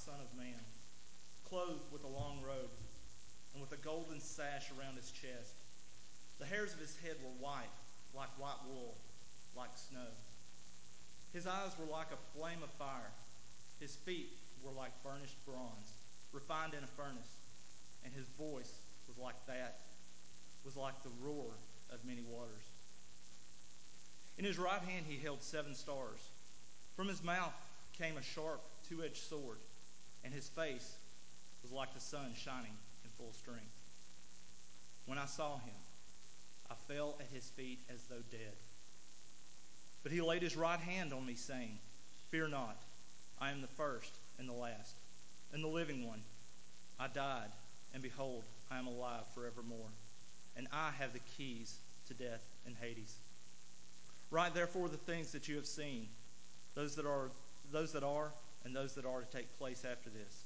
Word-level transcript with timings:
son, 0.00 0.16
of 0.20 0.38
man, 0.38 0.64
clothed 1.44 1.92
with 1.92 2.04
a 2.04 2.08
long 2.08 2.40
robe, 2.40 2.72
and 3.52 3.60
with 3.60 3.72
a 3.72 3.84
golden 3.84 4.18
sash 4.18 4.70
around 4.78 4.96
his 4.96 5.10
chest. 5.10 5.54
The 6.38 6.46
hairs 6.46 6.72
of 6.72 6.80
his 6.80 6.96
head 7.04 7.16
were 7.22 7.36
white, 7.38 7.68
like 8.14 8.30
white 8.38 8.64
wool, 8.66 8.96
like 9.54 9.70
snow. 9.74 10.08
His 11.34 11.46
eyes 11.46 11.76
were 11.78 11.90
like 11.90 12.08
a 12.12 12.38
flame 12.38 12.62
of 12.62 12.70
fire. 12.70 13.12
His 13.78 13.94
feet 13.94 14.30
were 14.62 14.72
like 14.72 14.90
burnished 15.04 15.36
bronze, 15.44 15.92
refined 16.32 16.72
in 16.72 16.82
a 16.82 16.86
furnace, 16.86 17.36
and 18.02 18.14
his 18.14 18.28
voice 18.38 18.72
was 19.06 19.18
like 19.18 19.36
that, 19.46 19.80
was 20.64 20.76
like 20.76 21.02
the 21.02 21.12
roar 21.22 21.52
of 21.92 22.04
many 22.06 22.22
waters. 22.22 22.64
In 24.38 24.46
his 24.46 24.58
right 24.58 24.80
hand 24.80 25.04
he 25.06 25.18
held 25.18 25.42
seven 25.42 25.74
stars. 25.74 26.20
From 26.96 27.08
his 27.08 27.22
mouth 27.22 27.52
came 27.92 28.16
a 28.16 28.22
sharp, 28.22 28.62
two 28.88 29.02
edged 29.04 29.28
sword, 29.28 29.58
and 30.24 30.32
his 30.32 30.48
face 30.48 30.96
was 31.62 31.72
like 31.72 31.94
the 31.94 32.00
sun 32.00 32.32
shining 32.34 32.76
in 33.04 33.10
full 33.16 33.32
strength. 33.32 33.74
When 35.06 35.18
I 35.18 35.26
saw 35.26 35.58
him, 35.58 35.74
I 36.70 36.74
fell 36.92 37.16
at 37.20 37.26
his 37.32 37.48
feet 37.50 37.80
as 37.92 38.02
though 38.04 38.22
dead. 38.30 38.54
But 40.02 40.12
he 40.12 40.20
laid 40.20 40.42
his 40.42 40.56
right 40.56 40.78
hand 40.78 41.12
on 41.12 41.26
me, 41.26 41.34
saying, 41.34 41.78
Fear 42.30 42.48
not, 42.48 42.76
I 43.40 43.50
am 43.50 43.60
the 43.60 43.68
first 43.68 44.14
and 44.38 44.48
the 44.48 44.52
last, 44.54 44.94
and 45.52 45.62
the 45.62 45.68
living 45.68 46.06
one. 46.06 46.22
I 46.98 47.08
died, 47.08 47.50
and 47.92 48.02
behold, 48.02 48.44
I 48.70 48.78
am 48.78 48.86
alive 48.86 49.24
forevermore, 49.34 49.90
and 50.56 50.68
I 50.72 50.90
have 50.98 51.12
the 51.12 51.20
keys 51.36 51.78
to 52.08 52.14
death 52.14 52.42
and 52.66 52.76
Hades. 52.80 53.14
Write 54.30 54.54
therefore 54.54 54.88
the 54.88 54.96
things 54.96 55.32
that 55.32 55.48
you 55.48 55.56
have 55.56 55.66
seen, 55.66 56.08
those 56.74 56.94
that 56.96 57.06
are, 57.06 57.30
those 57.72 57.92
that 57.92 58.04
are, 58.04 58.32
and 58.64 58.74
those 58.74 58.94
that 58.94 59.04
are 59.04 59.20
to 59.20 59.26
take 59.26 59.56
place 59.58 59.84
after 59.90 60.10
this. 60.10 60.44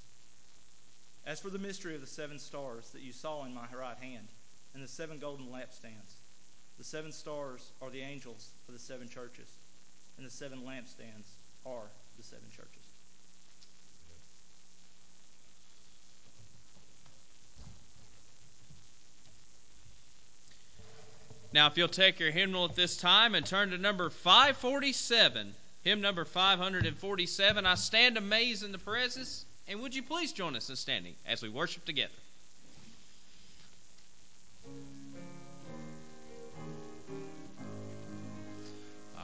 As 1.26 1.40
for 1.40 1.50
the 1.50 1.58
mystery 1.58 1.94
of 1.94 2.00
the 2.00 2.06
seven 2.06 2.38
stars 2.38 2.90
that 2.90 3.02
you 3.02 3.12
saw 3.12 3.44
in 3.44 3.54
my 3.54 3.66
right 3.76 3.96
hand, 3.96 4.28
and 4.74 4.82
the 4.82 4.88
seven 4.88 5.18
golden 5.18 5.46
lampstands, 5.46 6.20
the 6.78 6.84
seven 6.84 7.12
stars 7.12 7.72
are 7.80 7.90
the 7.90 8.00
angels 8.00 8.50
of 8.68 8.74
the 8.74 8.80
seven 8.80 9.08
churches, 9.08 9.48
and 10.16 10.26
the 10.26 10.30
seven 10.30 10.60
lampstands 10.60 11.28
are 11.64 11.90
the 12.16 12.22
seven 12.22 12.48
churches. 12.50 12.84
Now, 21.54 21.68
if 21.68 21.78
you'll 21.78 21.86
take 21.86 22.18
your 22.18 22.32
hymnal 22.32 22.64
at 22.64 22.74
this 22.74 22.96
time 22.96 23.36
and 23.36 23.46
turn 23.46 23.70
to 23.70 23.78
number 23.78 24.10
547, 24.10 25.54
hymn 25.84 26.00
number 26.00 26.24
547, 26.24 27.66
I 27.66 27.74
stand 27.74 28.16
amazed 28.16 28.64
in 28.64 28.72
the 28.72 28.78
presence. 28.78 29.44
And 29.68 29.80
would 29.80 29.94
you 29.94 30.02
please 30.02 30.32
join 30.32 30.56
us 30.56 30.70
in 30.70 30.76
standing 30.76 31.14
as 31.26 31.42
we 31.42 31.50
worship 31.50 31.84
together? 31.84 32.10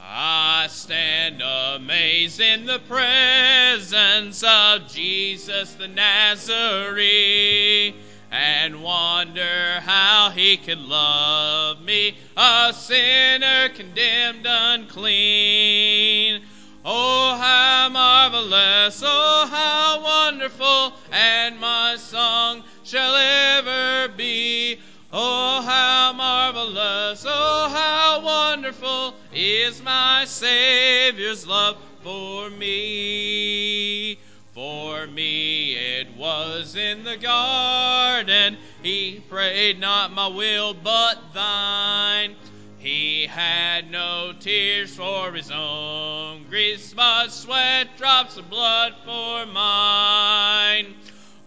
I 0.03 0.67
stand 0.69 1.41
amazed 1.41 2.39
in 2.39 2.65
the 2.65 2.79
presence 2.79 4.43
of 4.43 4.91
Jesus 4.91 5.73
the 5.73 5.87
Nazarene 5.87 7.95
and 8.31 8.83
wonder 8.83 9.79
how 9.81 10.31
he 10.31 10.57
could 10.57 10.79
love 10.79 11.81
me, 11.81 12.15
a 12.37 12.73
sinner 12.75 13.69
condemned 13.69 14.45
unclean. 14.47 16.43
Oh, 16.83 17.37
how 17.39 17.89
marvelous, 17.89 19.03
oh, 19.05 19.47
how 19.51 20.03
wonderful, 20.03 20.93
and 21.11 21.59
my 21.59 21.95
song 21.97 22.63
shall 22.83 23.13
ever 23.15 24.11
be. 24.15 24.79
Oh, 25.13 25.61
how 25.61 26.11
marvelous, 26.13 27.23
oh, 27.27 27.69
how 27.69 28.25
wonderful 28.25 29.13
is 29.31 29.79
my 29.83 30.23
Savior's 30.25 31.45
love 31.45 31.77
for 32.01 32.49
me. 32.49 34.17
For 34.55 35.05
me 35.05 35.73
it 35.73 36.07
was 36.17 36.75
in 36.75 37.03
the 37.03 37.17
garden, 37.17 38.57
he 38.81 39.23
prayed 39.29 39.79
not 39.79 40.13
my 40.13 40.27
will 40.27 40.73
but 40.73 41.31
thine. 41.33 42.35
He 42.81 43.27
had 43.27 43.91
no 43.91 44.33
tears 44.39 44.95
for 44.95 45.31
his 45.33 45.51
own 45.51 46.45
griefs, 46.49 46.95
but 46.95 47.27
sweat 47.27 47.95
drops 47.95 48.37
of 48.37 48.49
blood 48.49 48.95
for 49.05 49.45
mine. 49.45 50.95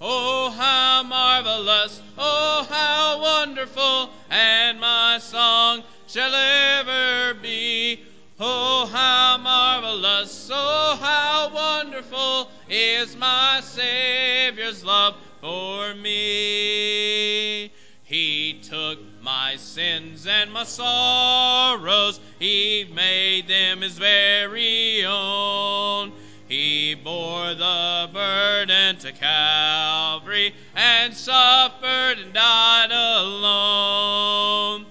Oh, 0.00 0.50
how 0.50 1.02
marvelous, 1.02 2.00
oh, 2.16 2.64
how 2.70 3.20
wonderful, 3.20 4.10
and 4.30 4.78
my 4.78 5.18
song 5.18 5.82
shall 6.06 6.32
ever 6.32 7.34
be. 7.40 8.00
Oh, 8.38 8.86
how 8.86 9.36
marvelous, 9.38 10.48
oh, 10.52 10.96
how 11.00 11.50
wonderful 11.52 12.48
is 12.68 13.16
my 13.16 13.60
Savior's 13.60 14.84
love 14.84 15.16
for 15.40 15.94
me. 15.94 17.72
He 18.04 18.60
took 18.62 19.13
my 19.44 19.56
sins 19.56 20.26
and 20.26 20.50
my 20.54 20.64
sorrows, 20.64 22.18
He 22.38 22.90
made 22.94 23.46
them 23.46 23.82
His 23.82 23.98
very 23.98 25.04
own. 25.04 26.12
He 26.48 26.94
bore 26.94 27.52
the 27.52 28.08
burden 28.10 28.96
to 28.96 29.12
Calvary 29.12 30.54
and 30.74 31.12
suffered 31.12 32.20
and 32.20 32.32
died 32.32 32.90
alone. 32.90 34.86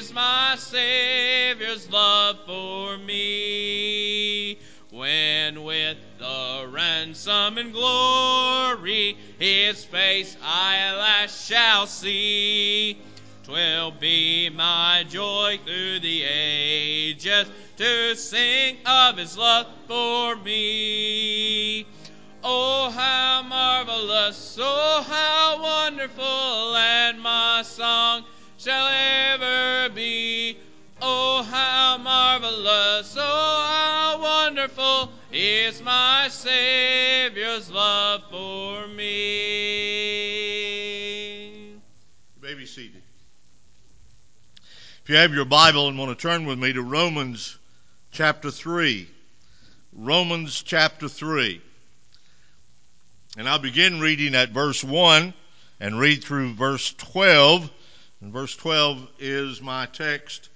Is 0.00 0.14
my 0.14 0.54
Savior's 0.56 1.90
love 1.90 2.38
for 2.46 2.96
me. 2.96 4.58
When 4.90 5.62
with 5.62 5.98
the 6.18 6.66
ransom 6.70 7.58
and 7.58 7.70
glory 7.70 9.18
his 9.38 9.84
face 9.84 10.38
I 10.42 10.92
last 10.96 11.46
shall 11.46 11.86
see. 11.86 12.98
Twill 13.44 13.90
be 13.90 14.48
my 14.48 15.04
joy 15.06 15.60
through 15.66 16.00
the 16.00 16.22
ages 16.22 17.46
to 17.76 18.16
sing 18.16 18.78
of 18.86 19.18
his 19.18 19.36
love 19.36 19.66
for 19.86 20.34
me. 20.36 21.86
Oh, 22.42 22.90
how 22.90 23.42
marvelous, 23.42 24.56
oh, 24.58 25.04
how 25.06 25.62
wonderful, 25.62 26.76
and 26.76 27.20
my 27.20 27.60
song 27.62 28.24
shall 28.60 28.88
ever 28.88 29.88
be. 29.94 30.56
Oh, 31.00 31.42
how 31.42 31.96
marvelous, 31.96 33.16
oh, 33.18 33.66
how 33.66 34.20
wonderful 34.20 35.10
is 35.32 35.80
my 35.82 36.28
Savior's 36.30 37.70
love 37.70 38.20
for 38.30 38.86
me. 38.88 39.30
You 41.70 41.80
may 42.42 42.52
be 42.52 42.66
seated. 42.66 43.00
If 45.02 45.08
you 45.08 45.16
have 45.16 45.32
your 45.32 45.46
Bible 45.46 45.88
and 45.88 45.98
want 45.98 46.10
to 46.10 46.22
turn 46.22 46.44
with 46.44 46.58
me 46.58 46.74
to 46.74 46.82
Romans 46.82 47.56
chapter 48.10 48.50
3. 48.50 49.08
Romans 49.94 50.62
chapter 50.62 51.08
3. 51.08 51.62
And 53.38 53.48
I'll 53.48 53.58
begin 53.58 54.00
reading 54.00 54.34
at 54.34 54.50
verse 54.50 54.84
1 54.84 55.32
and 55.80 55.98
read 55.98 56.22
through 56.22 56.52
verse 56.52 56.92
12. 56.98 57.70
And 58.20 58.32
verse 58.32 58.54
12 58.56 59.08
is 59.18 59.62
my 59.62 59.86
text 59.86 60.50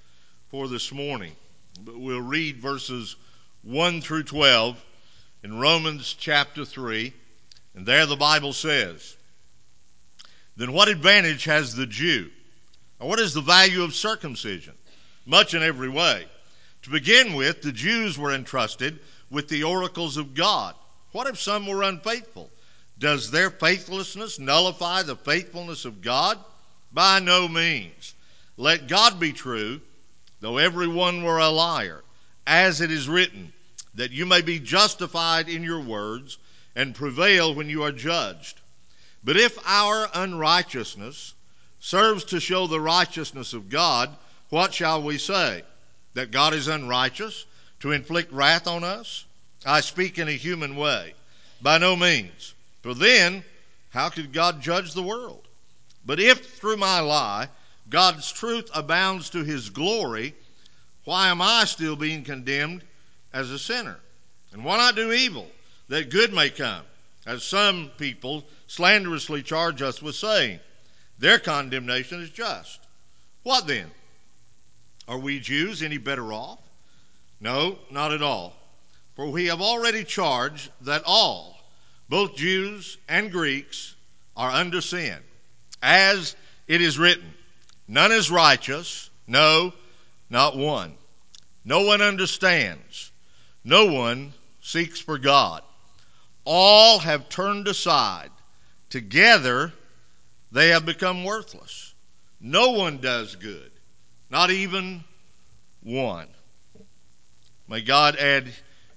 for 0.50 0.68
this 0.68 0.92
morning. 0.92 1.32
But 1.80 1.98
we'll 1.98 2.20
read 2.20 2.58
verses 2.58 3.16
1 3.62 4.02
through 4.02 4.24
12 4.24 4.78
in 5.42 5.58
Romans 5.58 6.14
chapter 6.18 6.66
3. 6.66 7.12
And 7.74 7.86
there 7.86 8.04
the 8.04 8.16
Bible 8.16 8.52
says, 8.52 9.16
Then 10.56 10.72
what 10.72 10.88
advantage 10.88 11.44
has 11.44 11.74
the 11.74 11.86
Jew? 11.86 12.30
Or 13.00 13.08
what 13.08 13.18
is 13.18 13.32
the 13.32 13.40
value 13.40 13.82
of 13.82 13.94
circumcision? 13.94 14.74
Much 15.24 15.54
in 15.54 15.62
every 15.62 15.88
way. 15.88 16.26
To 16.82 16.90
begin 16.90 17.32
with, 17.32 17.62
the 17.62 17.72
Jews 17.72 18.18
were 18.18 18.34
entrusted 18.34 19.00
with 19.30 19.48
the 19.48 19.64
oracles 19.64 20.18
of 20.18 20.34
God. 20.34 20.74
What 21.12 21.28
if 21.28 21.40
some 21.40 21.66
were 21.66 21.82
unfaithful? 21.82 22.50
Does 22.98 23.30
their 23.30 23.48
faithlessness 23.48 24.38
nullify 24.38 25.02
the 25.02 25.16
faithfulness 25.16 25.86
of 25.86 26.02
God? 26.02 26.38
By 26.94 27.18
no 27.18 27.48
means. 27.48 28.14
Let 28.56 28.86
God 28.86 29.18
be 29.18 29.32
true, 29.32 29.80
though 30.40 30.58
every 30.58 30.86
one 30.86 31.24
were 31.24 31.38
a 31.38 31.48
liar, 31.48 32.02
as 32.46 32.80
it 32.80 32.92
is 32.92 33.08
written, 33.08 33.52
that 33.96 34.12
you 34.12 34.26
may 34.26 34.42
be 34.42 34.60
justified 34.60 35.48
in 35.48 35.64
your 35.64 35.80
words 35.80 36.38
and 36.76 36.94
prevail 36.94 37.52
when 37.52 37.68
you 37.68 37.82
are 37.82 37.92
judged. 37.92 38.60
But 39.24 39.36
if 39.36 39.58
our 39.66 40.08
unrighteousness 40.14 41.34
serves 41.80 42.24
to 42.26 42.40
show 42.40 42.68
the 42.68 42.80
righteousness 42.80 43.54
of 43.54 43.68
God, 43.68 44.14
what 44.50 44.72
shall 44.72 45.02
we 45.02 45.18
say? 45.18 45.62
That 46.14 46.30
God 46.30 46.54
is 46.54 46.68
unrighteous 46.68 47.44
to 47.80 47.90
inflict 47.90 48.32
wrath 48.32 48.68
on 48.68 48.84
us? 48.84 49.24
I 49.66 49.80
speak 49.80 50.18
in 50.18 50.28
a 50.28 50.32
human 50.32 50.76
way. 50.76 51.14
By 51.60 51.78
no 51.78 51.96
means. 51.96 52.54
For 52.82 52.94
then, 52.94 53.42
how 53.90 54.10
could 54.10 54.32
God 54.32 54.60
judge 54.60 54.92
the 54.92 55.02
world? 55.02 55.43
But 56.04 56.20
if 56.20 56.58
through 56.58 56.76
my 56.76 57.00
lie 57.00 57.48
God's 57.88 58.30
truth 58.30 58.70
abounds 58.74 59.30
to 59.30 59.44
his 59.44 59.70
glory, 59.70 60.34
why 61.04 61.28
am 61.28 61.42
I 61.42 61.64
still 61.64 61.96
being 61.96 62.24
condemned 62.24 62.84
as 63.32 63.50
a 63.50 63.58
sinner? 63.58 63.98
And 64.52 64.64
why 64.64 64.76
not 64.76 64.96
do 64.96 65.12
evil 65.12 65.50
that 65.88 66.10
good 66.10 66.32
may 66.32 66.50
come? 66.50 66.84
As 67.26 67.42
some 67.42 67.90
people 67.98 68.46
slanderously 68.66 69.42
charge 69.42 69.82
us 69.82 70.02
with 70.02 70.14
saying, 70.14 70.60
their 71.18 71.38
condemnation 71.38 72.20
is 72.22 72.30
just. 72.30 72.80
What 73.42 73.66
then? 73.66 73.90
Are 75.06 75.18
we 75.18 75.40
Jews 75.40 75.82
any 75.82 75.98
better 75.98 76.32
off? 76.32 76.58
No, 77.40 77.78
not 77.90 78.12
at 78.12 78.22
all. 78.22 78.54
For 79.16 79.30
we 79.30 79.46
have 79.46 79.60
already 79.60 80.04
charged 80.04 80.70
that 80.82 81.02
all, 81.04 81.58
both 82.08 82.36
Jews 82.36 82.98
and 83.08 83.30
Greeks, 83.30 83.94
are 84.36 84.50
under 84.50 84.80
sin. 84.80 85.18
As 85.86 86.34
it 86.66 86.80
is 86.80 86.98
written, 86.98 87.34
none 87.86 88.10
is 88.10 88.30
righteous, 88.30 89.10
no, 89.26 89.74
not 90.30 90.56
one. 90.56 90.94
No 91.62 91.82
one 91.82 92.00
understands, 92.00 93.12
no 93.64 93.92
one 93.92 94.32
seeks 94.62 94.98
for 94.98 95.18
God. 95.18 95.62
All 96.46 97.00
have 97.00 97.28
turned 97.28 97.68
aside. 97.68 98.30
Together 98.88 99.74
they 100.50 100.68
have 100.70 100.86
become 100.86 101.22
worthless. 101.22 101.92
No 102.40 102.70
one 102.70 102.96
does 102.96 103.36
good, 103.36 103.70
not 104.30 104.50
even 104.50 105.04
one. 105.82 106.28
May 107.68 107.82
God 107.82 108.16
add 108.16 108.50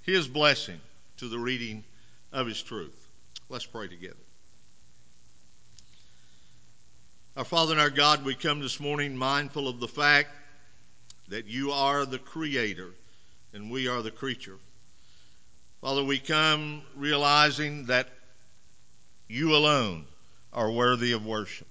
his 0.04 0.26
blessing 0.30 0.80
to 1.18 1.28
the 1.28 1.40
reading 1.40 1.84
of 2.32 2.48
his 2.48 2.64
truth. 2.64 3.10
Let's 3.50 3.66
pray 3.66 3.90
together. 3.90 4.27
Our 7.38 7.46
Father 7.46 7.74
and 7.74 7.80
our 7.80 7.92
God, 7.92 8.26
we 8.26 8.34
come 8.34 8.62
this 8.62 8.80
morning 8.80 9.16
mindful 9.16 9.68
of 9.68 9.80
the 9.80 9.88
fact 9.88 10.30
that 11.28 11.46
you 11.46 11.72
are 11.72 12.04
the 12.04 12.18
creator 12.18 12.90
and 13.54 13.70
we 13.70 13.88
are 13.88 14.02
the 14.02 14.10
creature. 14.10 14.58
Father, 15.80 16.04
we 16.04 16.18
come 16.18 16.82
realizing 16.96 17.86
that 17.86 18.10
you 19.28 19.56
alone 19.56 20.06
are 20.52 20.72
worthy 20.72 21.12
of 21.12 21.28
worship. 21.28 21.68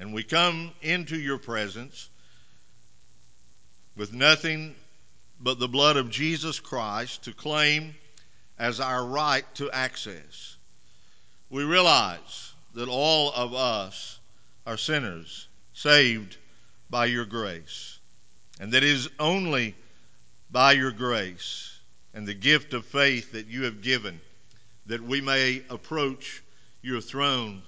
And 0.00 0.12
we 0.12 0.22
come 0.22 0.70
into 0.82 1.16
your 1.16 1.38
presence 1.38 2.10
with 3.96 4.12
nothing 4.12 4.74
but 5.40 5.58
the 5.58 5.66
blood 5.66 5.96
of 5.96 6.10
Jesus 6.10 6.60
Christ 6.60 7.24
to 7.24 7.32
claim 7.32 7.94
as 8.58 8.80
our 8.80 9.02
right 9.06 9.46
to 9.54 9.70
access. 9.70 10.58
We 11.48 11.64
realize 11.64 12.52
that 12.74 12.90
all 12.90 13.32
of 13.32 13.54
us 13.54 14.20
are 14.66 14.76
sinners 14.76 15.48
saved 15.72 16.36
by 16.90 17.06
your 17.06 17.24
grace, 17.24 17.98
and 18.60 18.72
that 18.72 18.82
it 18.82 18.88
is 18.90 19.08
only 19.18 19.74
by 20.50 20.72
your 20.72 20.92
grace 20.92 21.78
and 22.12 22.26
the 22.26 22.34
gift 22.34 22.74
of 22.74 22.84
faith 22.84 23.32
that 23.32 23.46
you 23.46 23.64
have 23.64 23.82
given 23.82 24.20
that 24.86 25.02
we 25.02 25.20
may 25.20 25.62
approach 25.70 26.42
your 26.82 27.00
throne, 27.00 27.62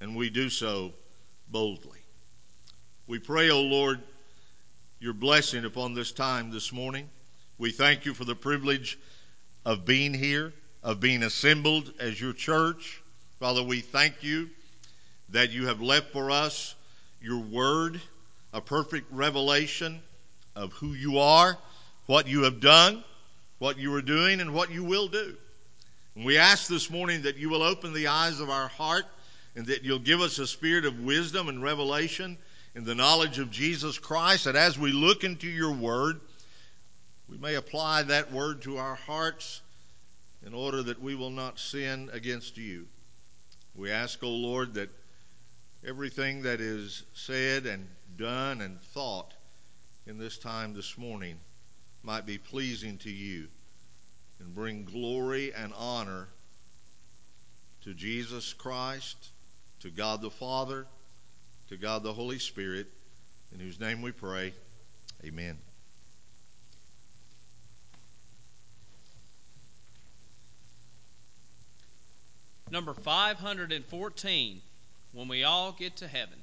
and 0.00 0.16
we 0.16 0.30
do 0.30 0.48
so 0.48 0.92
boldly. 1.50 1.98
We 3.06 3.18
pray, 3.18 3.50
O 3.50 3.60
Lord, 3.60 4.00
your 5.00 5.12
blessing 5.12 5.64
upon 5.64 5.94
this 5.94 6.12
time 6.12 6.50
this 6.50 6.72
morning. 6.72 7.08
We 7.58 7.70
thank 7.70 8.04
you 8.04 8.14
for 8.14 8.24
the 8.24 8.34
privilege 8.34 8.98
of 9.64 9.84
being 9.84 10.14
here, 10.14 10.52
of 10.82 11.00
being 11.00 11.22
assembled 11.22 11.92
as 12.00 12.20
your 12.20 12.32
church. 12.32 13.02
Father, 13.38 13.62
we 13.62 13.80
thank 13.80 14.22
you 14.22 14.48
that 15.30 15.50
you 15.50 15.66
have 15.66 15.80
left 15.80 16.12
for 16.12 16.30
us 16.30 16.74
your 17.20 17.38
word, 17.38 18.00
a 18.52 18.60
perfect 18.60 19.12
revelation 19.12 20.00
of 20.54 20.72
who 20.74 20.94
you 20.94 21.18
are, 21.18 21.58
what 22.06 22.26
you 22.26 22.44
have 22.44 22.60
done, 22.60 23.02
what 23.58 23.78
you 23.78 23.92
are 23.94 24.02
doing, 24.02 24.40
and 24.40 24.54
what 24.54 24.70
you 24.70 24.84
will 24.84 25.08
do. 25.08 25.36
And 26.14 26.24
we 26.24 26.38
ask 26.38 26.68
this 26.68 26.90
morning 26.90 27.22
that 27.22 27.36
you 27.36 27.48
will 27.48 27.62
open 27.62 27.92
the 27.92 28.08
eyes 28.08 28.40
of 28.40 28.50
our 28.50 28.68
heart 28.68 29.04
and 29.54 29.66
that 29.66 29.82
you'll 29.82 29.98
give 29.98 30.20
us 30.20 30.38
a 30.38 30.46
spirit 30.46 30.84
of 30.84 31.00
wisdom 31.00 31.48
and 31.48 31.62
revelation 31.62 32.38
in 32.74 32.84
the 32.84 32.94
knowledge 32.94 33.38
of 33.38 33.50
Jesus 33.50 33.98
Christ, 33.98 34.44
that 34.44 34.56
as 34.56 34.78
we 34.78 34.92
look 34.92 35.24
into 35.24 35.48
your 35.48 35.72
word, 35.72 36.20
we 37.28 37.36
may 37.36 37.56
apply 37.56 38.04
that 38.04 38.32
word 38.32 38.62
to 38.62 38.78
our 38.78 38.94
hearts 38.94 39.60
in 40.46 40.54
order 40.54 40.82
that 40.82 41.02
we 41.02 41.14
will 41.14 41.30
not 41.30 41.58
sin 41.58 42.08
against 42.12 42.56
you. 42.56 42.86
We 43.74 43.90
ask, 43.90 44.22
O 44.22 44.28
oh 44.28 44.30
Lord, 44.30 44.74
that 44.74 44.90
everything 45.86 46.42
that 46.42 46.60
is 46.60 47.04
said 47.14 47.66
and 47.66 47.88
done 48.16 48.60
and 48.60 48.80
thought 48.80 49.32
in 50.06 50.18
this 50.18 50.38
time 50.38 50.74
this 50.74 50.98
morning 50.98 51.38
might 52.02 52.26
be 52.26 52.38
pleasing 52.38 52.98
to 52.98 53.10
you 53.10 53.46
and 54.40 54.54
bring 54.54 54.84
glory 54.84 55.52
and 55.54 55.72
honor 55.76 56.28
to 57.82 57.94
Jesus 57.94 58.52
Christ, 58.52 59.30
to 59.80 59.90
God 59.90 60.20
the 60.20 60.30
Father, 60.30 60.86
to 61.68 61.76
God 61.76 62.02
the 62.02 62.12
Holy 62.12 62.38
Spirit, 62.38 62.86
in 63.52 63.60
whose 63.60 63.78
name 63.78 64.02
we 64.02 64.12
pray. 64.12 64.52
Amen. 65.24 65.58
Number 72.70 72.92
514, 72.92 74.60
when 75.12 75.28
we 75.28 75.44
all 75.44 75.72
get 75.72 75.96
to 75.96 76.08
heaven. 76.08 76.38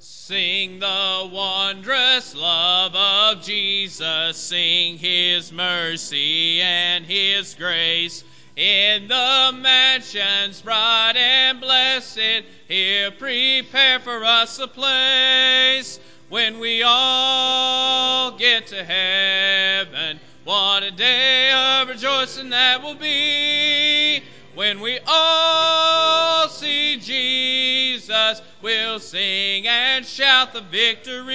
Sing 0.00 0.78
the 0.78 1.30
wondrous 1.32 2.34
love 2.34 2.94
of 2.94 3.42
Jesus, 3.42 4.36
sing 4.36 4.98
his 4.98 5.50
mercy 5.50 6.60
and 6.60 7.06
his 7.06 7.54
grace. 7.54 8.24
In 8.54 9.08
the 9.08 9.52
mansions 9.54 10.60
bright 10.60 11.14
and 11.16 11.60
blessed, 11.60 12.44
here 12.66 13.10
prepare 13.12 14.00
for 14.00 14.24
us 14.24 14.58
a 14.58 14.68
place. 14.68 15.98
When 16.28 16.58
we 16.58 16.82
all 16.82 18.32
get 18.32 18.66
to 18.66 18.84
heaven, 18.84 20.20
what 20.48 20.82
a 20.82 20.90
day 20.90 21.52
of 21.52 21.88
rejoicing 21.90 22.48
that 22.48 22.82
will 22.82 22.94
be. 22.94 24.22
When 24.54 24.80
we 24.80 24.98
all 25.06 26.48
see 26.48 26.98
Jesus, 26.98 28.40
we'll 28.62 28.98
sing 28.98 29.66
and 29.66 30.06
shout 30.06 30.54
the 30.54 30.62
victory. 30.62 31.34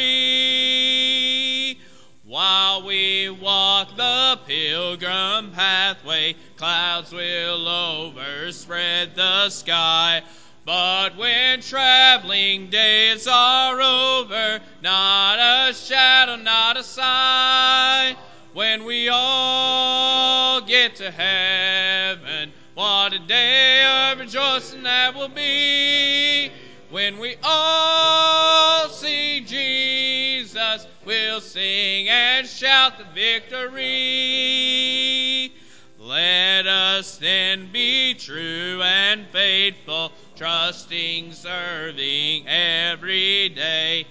While 2.26 2.88
we 2.88 3.30
walk 3.30 3.96
the 3.96 4.40
pilgrim 4.48 5.52
pathway, 5.52 6.36
clouds 6.58 7.14
will 7.14 7.68
overspread 7.68 9.14
the 9.16 9.52
sky. 9.52 10.24
But 10.66 11.18
when 11.18 11.62
traveling 11.62 12.72
days 12.72 13.28
are 13.28 13.80
over, 13.80 14.60
not 14.82 15.38
a 15.38 15.72
shadow, 15.76 16.38
not 16.38 16.78
a 16.78 16.84
sigh. 16.84 17.53
To 21.04 21.12
heaven, 21.12 22.54
what 22.76 23.12
a 23.12 23.20
day 23.20 23.84
of 24.10 24.20
rejoicing 24.20 24.84
that 24.84 25.14
will 25.14 25.28
be. 25.28 26.50
When 26.92 27.20
we 27.20 27.36
all 27.44 28.88
see 28.88 29.42
Jesus, 29.42 30.88
we'll 31.06 31.42
sing 31.42 32.08
and 32.08 32.48
shout 32.48 32.98
the 32.98 33.04
victory. 33.14 33.82
Let 36.00 36.68
us 36.68 37.18
then 37.18 37.70
be 37.74 38.14
true 38.14 38.82
and 38.82 39.28
faithful, 39.28 40.14
trusting, 40.38 41.34
serving 41.34 42.48
every 42.48 43.50
day. 43.50 44.06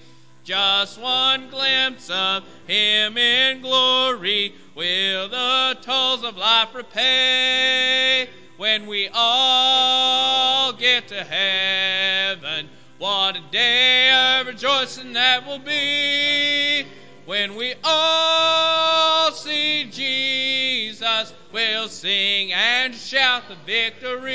Just 0.45 1.01
one 1.01 1.49
glimpse 1.49 2.11
of 2.11 2.45
Him 2.67 3.17
in 3.17 3.63
glory 3.63 4.53
will 4.83 5.29
the 5.29 5.79
tolls 5.83 6.25
of 6.25 6.37
life 6.37 6.75
repay. 6.75 8.29
When 8.57 8.89
we 8.89 9.09
all 9.15 10.73
get 10.73 11.07
to 11.09 11.23
heaven. 11.23 12.69
What 12.99 13.37
a 13.37 13.43
day 13.53 14.41
of 14.41 14.49
rejoicing 14.49 15.13
that 15.13 15.47
will 15.47 15.61
be 15.61 16.85
when 17.27 17.55
we 17.55 17.75
all 17.85 19.31
see 19.31 19.85
Jesus. 19.85 21.33
We'll 21.53 21.87
sing 21.89 22.53
and 22.53 22.93
shout 22.93 23.45
the 23.49 23.55
victory. 23.65 24.33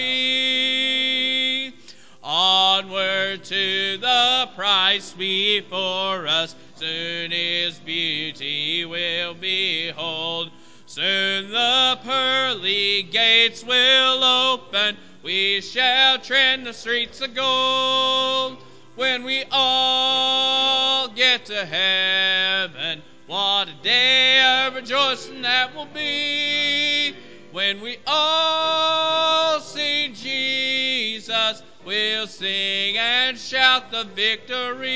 Onward 2.23 3.43
to 3.43 3.97
the 3.97 4.49
prize 4.55 5.11
before 5.11 6.25
us. 6.27 6.55
Soon 6.77 7.31
his 7.31 7.79
beauty 7.79 8.85
will 8.85 9.33
behold. 9.33 10.51
Soon 10.85 11.49
the 11.49 11.97
pearly 12.03 13.01
gates 13.01 13.63
will 13.63 14.23
open. 14.23 14.95
We 15.23 15.61
shall 15.61 16.19
tread 16.19 16.63
the 16.65 16.73
streets 16.73 17.19
of 17.21 17.33
gold. 17.33 18.57
When 18.95 19.23
we 19.23 19.43
all 19.51 21.07
get 21.07 21.45
to 21.45 21.65
heaven, 21.65 23.01
what 23.25 23.69
a 23.69 23.73
day 23.81 24.67
of 24.67 24.75
rejoicing 24.75 25.41
that 25.41 25.75
will 25.75 25.87
be. 25.87 27.15
When 27.53 27.81
we 27.81 27.97
all 28.05 29.59
see 29.61 30.09
Jesus, 30.13 31.63
we'll 31.83 32.27
sing 32.27 32.97
and 32.97 33.35
shout 33.35 33.89
the 33.89 34.03
victory. 34.03 34.87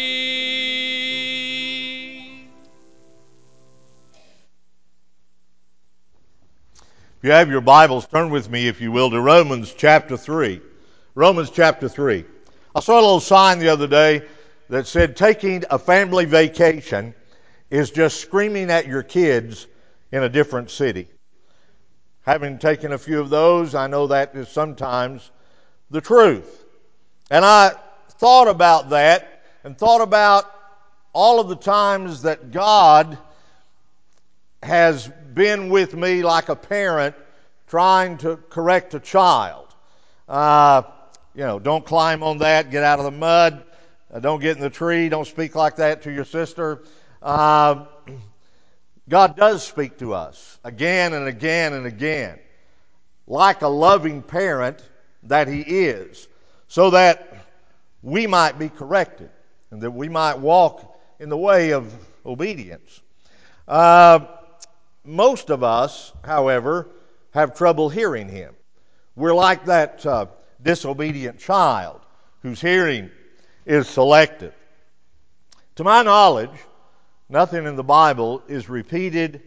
If 7.21 7.25
you 7.25 7.33
have 7.33 7.51
your 7.51 7.61
Bibles, 7.61 8.07
turn 8.07 8.31
with 8.31 8.49
me, 8.49 8.67
if 8.67 8.81
you 8.81 8.91
will, 8.91 9.11
to 9.11 9.21
Romans 9.21 9.75
chapter 9.77 10.17
3. 10.17 10.59
Romans 11.13 11.51
chapter 11.51 11.87
3. 11.87 12.25
I 12.73 12.79
saw 12.79 12.95
a 12.95 12.95
little 12.95 13.19
sign 13.19 13.59
the 13.59 13.69
other 13.69 13.85
day 13.85 14.23
that 14.69 14.87
said 14.87 15.15
taking 15.15 15.63
a 15.69 15.77
family 15.77 16.25
vacation 16.25 17.13
is 17.69 17.91
just 17.91 18.21
screaming 18.21 18.71
at 18.71 18.87
your 18.87 19.03
kids 19.03 19.67
in 20.11 20.23
a 20.23 20.29
different 20.29 20.71
city. 20.71 21.09
Having 22.21 22.57
taken 22.57 22.91
a 22.91 22.97
few 22.97 23.19
of 23.19 23.29
those, 23.29 23.75
I 23.75 23.85
know 23.85 24.07
that 24.07 24.35
is 24.35 24.49
sometimes 24.49 25.29
the 25.91 26.01
truth. 26.01 26.65
And 27.29 27.45
I 27.45 27.75
thought 28.13 28.47
about 28.47 28.89
that 28.89 29.43
and 29.63 29.77
thought 29.77 30.01
about 30.01 30.51
all 31.13 31.39
of 31.39 31.49
the 31.49 31.55
times 31.55 32.23
that 32.23 32.49
God 32.49 33.15
has 34.63 35.07
been 35.33 35.69
with 35.69 35.93
me 35.93 36.23
like 36.23 36.50
a 36.50 36.55
parent 36.55 37.15
trying 37.67 38.17
to 38.17 38.38
correct 38.50 38.93
a 38.93 39.00
child. 39.00 39.67
Uh, 40.27 40.83
you 41.33 41.41
know, 41.41 41.59
don't 41.59 41.85
climb 41.85 42.23
on 42.23 42.39
that, 42.39 42.71
get 42.71 42.83
out 42.83 43.00
of 43.00 43.05
the 43.05 43.11
mud, 43.11 43.63
uh, 44.13 44.19
don't 44.19 44.41
get 44.41 44.57
in 44.57 44.61
the 44.61 44.69
tree, 44.69 45.07
don't 45.09 45.27
speak 45.27 45.55
like 45.55 45.77
that 45.77 46.03
to 46.03 46.11
your 46.11 46.25
sister. 46.25 46.83
Uh, 47.21 47.85
God 49.07 49.35
does 49.35 49.63
speak 49.63 50.00
to 50.00 50.13
us 50.13 50.59
again 50.63 51.13
and 51.13 51.27
again 51.27 51.73
and 51.73 51.85
again, 51.85 52.39
like 53.27 53.61
a 53.61 53.67
loving 53.67 54.21
parent 54.21 54.81
that 55.23 55.47
He 55.47 55.61
is, 55.61 56.27
so 56.67 56.89
that 56.91 57.45
we 58.01 58.27
might 58.27 58.57
be 58.59 58.69
corrected 58.69 59.29
and 59.69 59.81
that 59.81 59.91
we 59.91 60.09
might 60.09 60.39
walk 60.39 60.97
in 61.19 61.29
the 61.29 61.38
way 61.38 61.71
of 61.71 61.93
obedience. 62.25 63.01
Uh, 63.67 64.25
most 65.03 65.50
of 65.50 65.63
us, 65.63 66.12
however, 66.24 66.88
have 67.31 67.55
trouble 67.55 67.89
hearing 67.89 68.29
Him. 68.29 68.53
We're 69.15 69.34
like 69.34 69.65
that 69.65 70.05
uh, 70.05 70.27
disobedient 70.62 71.39
child 71.39 72.01
whose 72.41 72.62
hearing 72.62 73.10
is 73.65 73.88
selective. 73.88 74.53
To 75.75 75.84
my 75.84 76.03
knowledge, 76.03 76.51
nothing 77.29 77.65
in 77.65 77.75
the 77.75 77.84
Bible 77.84 78.43
is 78.48 78.70
repeated 78.70 79.41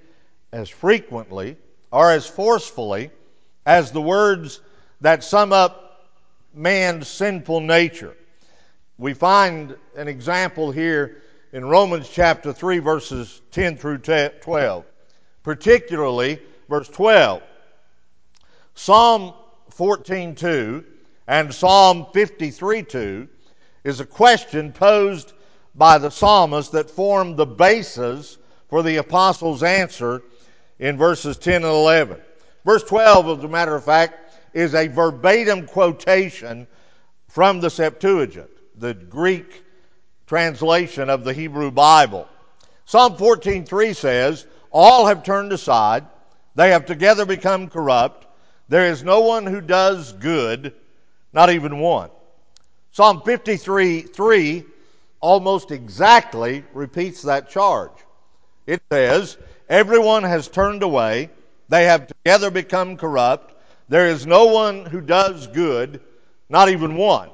as 0.52 0.68
frequently 0.68 1.56
or 1.90 2.10
as 2.10 2.26
forcefully 2.26 3.10
as 3.66 3.92
the 3.92 4.00
words 4.00 4.60
that 5.00 5.24
sum 5.24 5.52
up 5.52 6.10
man's 6.54 7.08
sinful 7.08 7.60
nature. 7.60 8.16
We 8.98 9.14
find 9.14 9.76
an 9.96 10.08
example 10.08 10.70
here 10.70 11.22
in 11.52 11.64
Romans 11.64 12.08
chapter 12.08 12.52
3, 12.52 12.78
verses 12.78 13.40
10 13.50 13.76
through 13.76 13.98
12, 13.98 14.84
particularly 15.44 16.40
verse 16.68 16.88
12. 16.88 17.42
Psalm 18.74 19.32
14:2 19.70 20.84
and 21.28 21.54
Psalm 21.54 22.06
53:2 22.12 23.28
is 23.84 24.00
a 24.00 24.06
question 24.06 24.72
posed 24.72 25.32
by 25.76 25.98
the 25.98 26.10
psalmist 26.10 26.72
that 26.72 26.90
formed 26.90 27.36
the 27.36 27.46
basis 27.46 28.38
for 28.68 28.82
the 28.82 28.96
apostles' 28.96 29.62
answer 29.62 30.22
in 30.78 30.96
verses 30.96 31.36
10 31.36 31.56
and 31.56 31.64
11. 31.64 32.20
Verse 32.64 32.82
12, 32.84 33.38
as 33.38 33.44
a 33.44 33.48
matter 33.48 33.76
of 33.76 33.84
fact, 33.84 34.34
is 34.54 34.74
a 34.74 34.88
verbatim 34.88 35.66
quotation 35.66 36.66
from 37.28 37.60
the 37.60 37.70
Septuagint, 37.70 38.50
the 38.76 38.94
Greek 38.94 39.62
translation 40.26 41.10
of 41.10 41.24
the 41.24 41.32
Hebrew 41.32 41.70
Bible. 41.70 42.26
Psalm 42.86 43.16
14:3 43.16 43.94
says, 43.94 44.46
"All 44.74 45.06
have 45.06 45.22
turned 45.22 45.52
aside; 45.52 46.04
they 46.56 46.70
have 46.70 46.84
together 46.84 47.24
become 47.24 47.68
corrupt. 47.68 48.26
There 48.68 48.86
is 48.86 49.04
no 49.04 49.20
one 49.20 49.46
who 49.46 49.60
does 49.60 50.12
good, 50.14 50.74
not 51.32 51.48
even 51.48 51.78
one." 51.78 52.10
Psalm 52.90 53.20
53:3 53.20 54.66
almost 55.20 55.70
exactly 55.70 56.64
repeats 56.72 57.22
that 57.22 57.48
charge. 57.48 57.92
It 58.66 58.82
says, 58.90 59.36
Everyone 59.68 60.24
has 60.24 60.48
turned 60.48 60.82
away, 60.82 61.30
they 61.68 61.84
have 61.84 62.08
together 62.08 62.50
become 62.50 62.96
corrupt. 62.96 63.54
There 63.88 64.08
is 64.08 64.26
no 64.26 64.46
one 64.46 64.86
who 64.86 65.00
does 65.00 65.46
good, 65.46 66.00
not 66.48 66.68
even 66.68 66.96
one. 66.96 67.30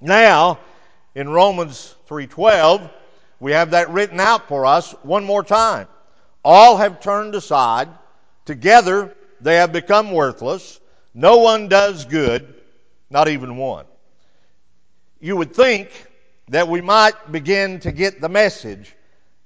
Now, 0.00 0.60
in 1.14 1.28
Romans 1.28 1.94
3:12, 2.08 2.88
we 3.38 3.52
have 3.52 3.72
that 3.72 3.90
written 3.90 4.18
out 4.18 4.48
for 4.48 4.64
us 4.64 4.92
one 5.02 5.24
more 5.24 5.42
time. 5.44 5.88
All 6.50 6.78
have 6.78 7.00
turned 7.00 7.34
aside, 7.34 7.90
together 8.46 9.14
they 9.38 9.56
have 9.56 9.70
become 9.70 10.12
worthless. 10.12 10.80
No 11.12 11.36
one 11.36 11.68
does 11.68 12.06
good, 12.06 12.54
not 13.10 13.28
even 13.28 13.58
one. 13.58 13.84
You 15.20 15.36
would 15.36 15.54
think 15.54 15.90
that 16.48 16.66
we 16.66 16.80
might 16.80 17.30
begin 17.30 17.80
to 17.80 17.92
get 17.92 18.22
the 18.22 18.30
message 18.30 18.96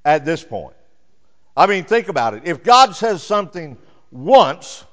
at 0.04 0.24
this 0.24 0.44
point. 0.44 0.76
I 1.56 1.66
mean, 1.66 1.82
think 1.82 2.06
about 2.06 2.34
it. 2.34 2.42
If 2.44 2.62
God 2.62 2.94
says 2.94 3.20
something 3.24 3.76
once, 4.12 4.84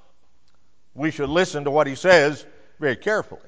we 0.95 1.11
should 1.11 1.29
listen 1.29 1.65
to 1.65 1.69
what 1.69 1.85
he 1.85 1.93
says 1.93 2.43
very 2.79 2.95
carefully. 2.95 3.41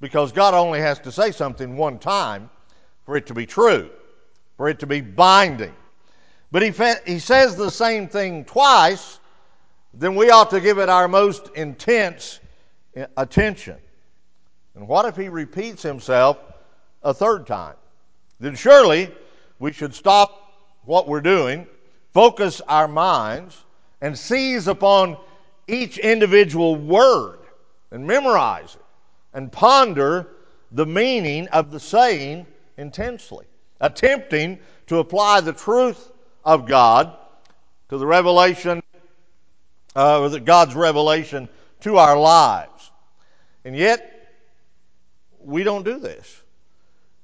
Because 0.00 0.30
God 0.30 0.54
only 0.54 0.78
has 0.78 1.00
to 1.00 1.10
say 1.10 1.32
something 1.32 1.76
one 1.76 1.98
time 1.98 2.48
for 3.06 3.16
it 3.16 3.26
to 3.26 3.34
be 3.34 3.44
true, 3.44 3.90
for 4.56 4.68
it 4.68 4.78
to 4.78 4.86
be 4.86 5.00
binding. 5.00 5.74
But 6.50 6.62
he, 6.62 6.72
he 7.06 7.18
says 7.18 7.56
the 7.56 7.70
same 7.70 8.08
thing 8.08 8.44
twice, 8.44 9.18
then 9.92 10.14
we 10.14 10.30
ought 10.30 10.50
to 10.50 10.60
give 10.60 10.78
it 10.78 10.88
our 10.88 11.08
most 11.08 11.50
intense 11.54 12.40
eh, 12.94 13.06
attention. 13.16 13.76
And 14.74 14.88
what 14.88 15.04
if 15.06 15.16
he 15.16 15.28
repeats 15.28 15.82
himself 15.82 16.38
a 17.02 17.12
third 17.12 17.46
time? 17.46 17.74
then 18.40 18.54
surely 18.54 19.10
we 19.58 19.72
should 19.72 19.94
stop 19.94 20.52
what 20.84 21.08
we're 21.08 21.20
doing, 21.20 21.66
focus 22.12 22.60
our 22.68 22.88
minds, 22.88 23.64
and 24.00 24.16
seize 24.16 24.68
upon 24.68 25.16
each 25.66 25.98
individual 25.98 26.76
word 26.76 27.40
and 27.90 28.06
memorize 28.06 28.74
it 28.74 28.84
and 29.34 29.50
ponder 29.50 30.28
the 30.72 30.86
meaning 30.86 31.48
of 31.48 31.70
the 31.70 31.80
saying 31.80 32.46
intensely, 32.76 33.44
attempting 33.80 34.58
to 34.86 34.98
apply 34.98 35.40
the 35.40 35.52
truth 35.52 36.12
of 36.48 36.64
God 36.64 37.14
to 37.90 37.98
the 37.98 38.06
revelation, 38.06 38.82
uh, 39.94 40.22
or 40.22 40.40
God's 40.40 40.74
revelation 40.74 41.46
to 41.80 41.98
our 41.98 42.18
lives. 42.18 42.90
And 43.66 43.76
yet, 43.76 44.32
we 45.44 45.62
don't 45.62 45.84
do 45.84 45.98
this. 45.98 46.40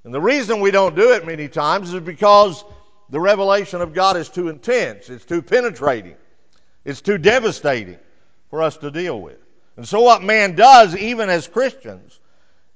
And 0.04 0.12
the 0.12 0.20
reason 0.20 0.60
we 0.60 0.70
don't 0.70 0.94
do 0.94 1.14
it 1.14 1.26
many 1.26 1.48
times 1.48 1.94
is 1.94 2.00
because 2.00 2.66
the 3.08 3.18
revelation 3.18 3.80
of 3.80 3.94
God 3.94 4.18
is 4.18 4.28
too 4.28 4.50
intense, 4.50 5.08
it's 5.08 5.24
too 5.24 5.40
penetrating, 5.40 6.16
it's 6.84 7.00
too 7.00 7.16
devastating 7.16 7.96
for 8.50 8.62
us 8.62 8.76
to 8.76 8.90
deal 8.90 9.18
with. 9.18 9.38
And 9.78 9.88
so, 9.88 10.02
what 10.02 10.22
man 10.22 10.54
does, 10.54 10.94
even 10.94 11.30
as 11.30 11.48
Christians, 11.48 12.20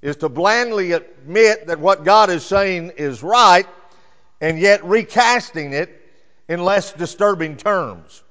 is 0.01 0.17
to 0.17 0.31
blandly 0.31 0.93
admit 0.93 1.67
that 1.67 1.79
what 1.79 2.05
God 2.05 2.31
is 2.31 2.43
saying 2.43 2.93
is 2.97 3.23
right, 3.23 3.67
and 4.41 4.59
yet 4.59 4.83
recasting 4.83 5.75
it 5.75 5.99
in 6.49 6.65
less 6.65 6.93
disturbing 6.93 7.57
terms. 7.57 8.23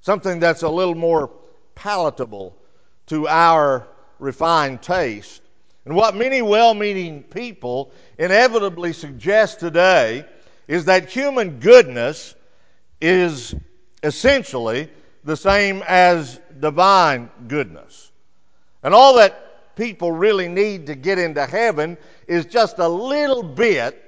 Something 0.00 0.40
that's 0.40 0.62
a 0.62 0.68
little 0.68 0.94
more 0.94 1.30
palatable 1.74 2.56
to 3.06 3.28
our 3.28 3.86
refined 4.18 4.82
taste. 4.82 5.42
And 5.84 5.94
what 5.94 6.14
many 6.14 6.40
well 6.40 6.72
meaning 6.72 7.22
people 7.22 7.92
inevitably 8.18 8.92
suggest 8.92 9.60
today 9.60 10.24
is 10.66 10.86
that 10.86 11.10
human 11.10 11.58
goodness 11.60 12.34
is 13.00 13.54
essentially 14.02 14.90
the 15.24 15.36
same 15.36 15.82
as 15.86 16.40
divine 16.58 17.30
goodness. 17.48 18.10
And 18.82 18.94
all 18.94 19.16
that 19.16 19.76
people 19.76 20.12
really 20.12 20.48
need 20.48 20.86
to 20.86 20.94
get 20.94 21.18
into 21.18 21.44
heaven 21.44 21.98
is 22.26 22.46
just 22.46 22.78
a 22.78 22.88
little 22.88 23.42
bit 23.42 24.00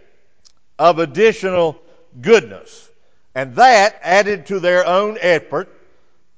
of 0.79 0.99
additional 0.99 1.81
goodness. 2.21 2.89
And 3.37 3.55
that, 3.57 3.99
added 4.01 4.47
to 4.47 4.61
their 4.61 4.87
own 4.87 5.19
effort, 5.21 5.69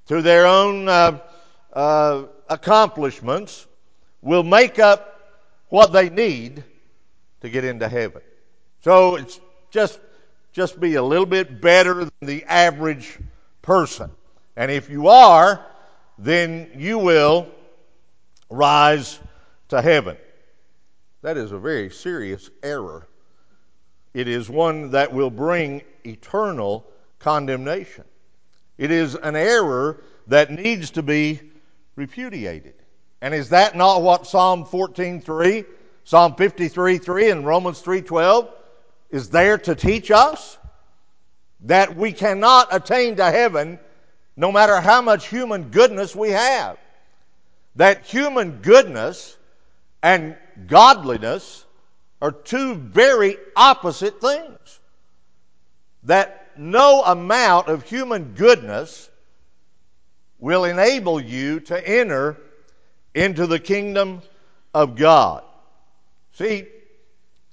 to 0.08 0.20
their 0.20 0.48
own 0.48 0.88
uh, 0.88 1.20
uh, 1.72 2.24
accomplishments, 2.48 3.64
will 4.20 4.42
make 4.42 4.80
up 4.80 5.30
what 5.68 5.92
they 5.92 6.10
need 6.10 6.64
to 7.42 7.50
get 7.50 7.64
into 7.64 7.88
heaven. 7.88 8.20
So 8.80 9.14
it's 9.14 9.38
just 9.70 10.00
just 10.52 10.80
be 10.80 10.96
a 10.96 11.02
little 11.02 11.24
bit 11.24 11.60
better 11.60 11.94
than 11.94 12.10
the 12.20 12.42
average 12.46 13.16
person. 13.62 14.10
And 14.56 14.72
if 14.72 14.90
you 14.90 15.06
are, 15.06 15.64
then 16.18 16.72
you 16.74 16.98
will 16.98 17.46
rise 18.50 19.20
to 19.68 19.80
heaven. 19.80 20.16
That 21.22 21.36
is 21.36 21.52
a 21.52 21.58
very 21.60 21.90
serious 21.90 22.50
error. 22.60 23.06
It 24.14 24.28
is 24.28 24.48
one 24.48 24.90
that 24.90 25.12
will 25.12 25.30
bring 25.30 25.82
eternal 26.04 26.86
condemnation. 27.18 28.04
It 28.76 28.90
is 28.90 29.14
an 29.14 29.36
error 29.36 30.00
that 30.28 30.50
needs 30.50 30.90
to 30.92 31.02
be 31.02 31.40
repudiated. 31.96 32.74
And 33.20 33.34
is 33.34 33.48
that 33.50 33.76
not 33.76 34.02
what 34.02 34.26
Psalm 34.26 34.64
14:3, 34.64 35.64
Psalm 36.04 36.34
53:3 36.36 37.32
and 37.32 37.46
Romans 37.46 37.82
3:12 37.82 38.48
is 39.10 39.30
there 39.30 39.58
to 39.58 39.74
teach 39.74 40.10
us? 40.10 40.58
That 41.62 41.96
we 41.96 42.12
cannot 42.12 42.68
attain 42.74 43.16
to 43.16 43.30
heaven 43.30 43.80
no 44.36 44.52
matter 44.52 44.80
how 44.80 45.02
much 45.02 45.26
human 45.26 45.70
goodness 45.70 46.14
we 46.14 46.30
have. 46.30 46.78
That 47.74 48.04
human 48.06 48.60
goodness 48.62 49.36
and 50.02 50.36
godliness 50.68 51.64
are 52.20 52.32
two 52.32 52.74
very 52.74 53.36
opposite 53.54 54.20
things. 54.20 54.80
That 56.04 56.50
no 56.56 57.02
amount 57.02 57.68
of 57.68 57.84
human 57.84 58.34
goodness 58.34 59.08
will 60.38 60.64
enable 60.64 61.20
you 61.20 61.60
to 61.60 61.88
enter 61.88 62.36
into 63.14 63.46
the 63.46 63.58
kingdom 63.58 64.22
of 64.74 64.96
God. 64.96 65.42
See, 66.34 66.66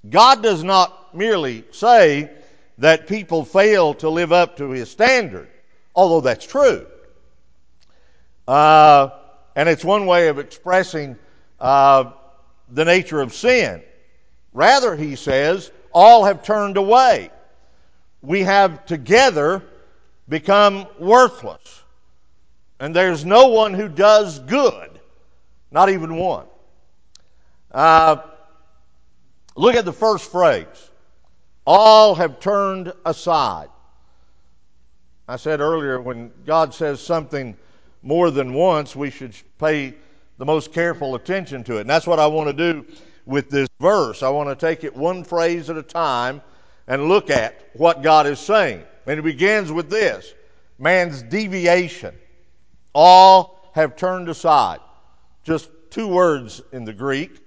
God 0.08 0.42
does 0.42 0.62
not 0.62 1.14
merely 1.14 1.64
say 1.72 2.30
that 2.78 3.08
people 3.08 3.44
fail 3.44 3.94
to 3.94 4.08
live 4.08 4.32
up 4.32 4.58
to 4.58 4.70
his 4.70 4.90
standard, 4.90 5.48
although 5.94 6.20
that's 6.20 6.46
true. 6.46 6.86
Uh, 8.46 9.10
and 9.56 9.68
it's 9.68 9.84
one 9.84 10.06
way 10.06 10.28
of 10.28 10.38
expressing 10.38 11.16
uh, 11.58 12.12
the 12.70 12.84
nature 12.84 13.20
of 13.20 13.34
sin. 13.34 13.82
Rather, 14.56 14.96
he 14.96 15.16
says, 15.16 15.70
all 15.92 16.24
have 16.24 16.42
turned 16.42 16.78
away. 16.78 17.30
We 18.22 18.40
have 18.40 18.86
together 18.86 19.62
become 20.30 20.86
worthless. 20.98 21.82
And 22.80 22.96
there's 22.96 23.22
no 23.22 23.48
one 23.48 23.74
who 23.74 23.86
does 23.86 24.38
good. 24.38 24.98
Not 25.70 25.90
even 25.90 26.16
one. 26.16 26.46
Uh, 27.70 28.16
look 29.56 29.74
at 29.74 29.84
the 29.84 29.92
first 29.92 30.32
phrase. 30.32 30.90
All 31.66 32.14
have 32.14 32.40
turned 32.40 32.94
aside. 33.04 33.68
I 35.28 35.36
said 35.36 35.60
earlier, 35.60 36.00
when 36.00 36.32
God 36.46 36.72
says 36.72 37.02
something 37.02 37.58
more 38.02 38.30
than 38.30 38.54
once, 38.54 38.96
we 38.96 39.10
should 39.10 39.34
pay 39.58 39.92
the 40.38 40.46
most 40.46 40.72
careful 40.72 41.14
attention 41.14 41.62
to 41.64 41.76
it. 41.76 41.82
And 41.82 41.90
that's 41.90 42.06
what 42.06 42.18
I 42.18 42.26
want 42.28 42.48
to 42.48 42.72
do 42.72 42.86
with 43.26 43.50
this 43.50 43.68
verse. 43.80 44.22
I 44.22 44.30
want 44.30 44.48
to 44.48 44.66
take 44.66 44.84
it 44.84 44.96
one 44.96 45.24
phrase 45.24 45.68
at 45.68 45.76
a 45.76 45.82
time 45.82 46.40
and 46.86 47.08
look 47.08 47.28
at 47.28 47.60
what 47.74 48.02
God 48.02 48.26
is 48.26 48.38
saying. 48.38 48.82
And 49.06 49.18
it 49.18 49.22
begins 49.22 49.70
with 49.70 49.90
this 49.90 50.32
man's 50.78 51.22
deviation. 51.22 52.14
All 52.94 53.70
have 53.74 53.96
turned 53.96 54.28
aside 54.28 54.80
just 55.44 55.68
two 55.90 56.08
words 56.08 56.62
in 56.72 56.84
the 56.84 56.92
Greek. 56.92 57.38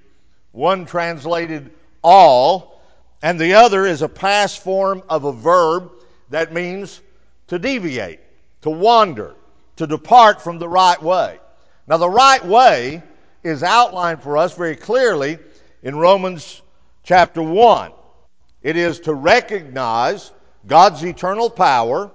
One 0.52 0.86
translated 0.86 1.72
all, 2.04 2.82
and 3.22 3.40
the 3.40 3.54
other 3.54 3.86
is 3.86 4.02
a 4.02 4.10
past 4.10 4.64
form 4.64 5.04
of 5.10 5.26
a 5.26 5.34
verb 5.34 5.92
that 6.30 6.54
means 6.54 7.02
to 7.48 7.60
deviate, 7.60 8.20
to 8.62 8.70
wander, 8.70 9.36
to 9.78 9.88
depart 9.88 10.42
from 10.42 10.60
the 10.60 10.68
right 10.68 11.02
way. 11.02 11.40
Now, 11.88 11.98
the 11.98 12.10
right 12.10 12.44
way 12.46 13.02
is 13.44 13.64
outlined 13.64 14.22
for 14.22 14.38
us 14.38 14.56
very 14.56 14.76
clearly 14.76 15.40
in 15.84 15.96
Romans 15.96 16.62
chapter 17.04 17.42
1. 17.42 17.92
It 18.62 18.76
is 18.76 19.00
to 19.02 19.14
recognize 19.14 20.32
God's 20.68 21.04
eternal 21.04 21.50
power 21.50 22.12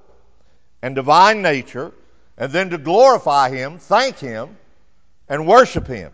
and 0.82 0.94
divine 0.94 1.40
nature, 1.40 1.92
and 2.36 2.52
then 2.52 2.70
to 2.70 2.78
glorify 2.78 3.48
Him, 3.48 3.78
thank 3.78 4.18
Him, 4.18 4.56
and 5.28 5.46
worship 5.46 5.86
Him. 5.86 6.12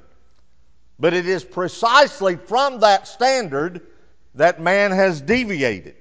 But 0.99 1.15
it 1.15 1.27
is 1.27 1.45
precisely 1.45 2.37
from 2.37 2.81
that 2.81 3.09
standard 3.09 3.81
that 4.35 4.61
man 4.61 4.93
has 4.93 5.21
deviated. 5.21 5.97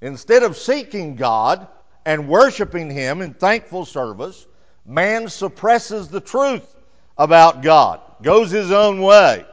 Instead 0.00 0.42
of 0.42 0.56
seeking 0.56 1.14
God 1.14 1.68
and 2.04 2.28
worshiping 2.28 2.90
Him 2.90 3.22
in 3.22 3.34
thankful 3.34 3.84
service, 3.84 4.46
man 4.84 5.28
suppresses 5.28 6.08
the 6.08 6.20
truth 6.20 6.74
about 7.18 7.62
God, 7.62 8.00
goes 8.22 8.50
his 8.50 8.70
own 8.70 9.00
way, 9.00 9.44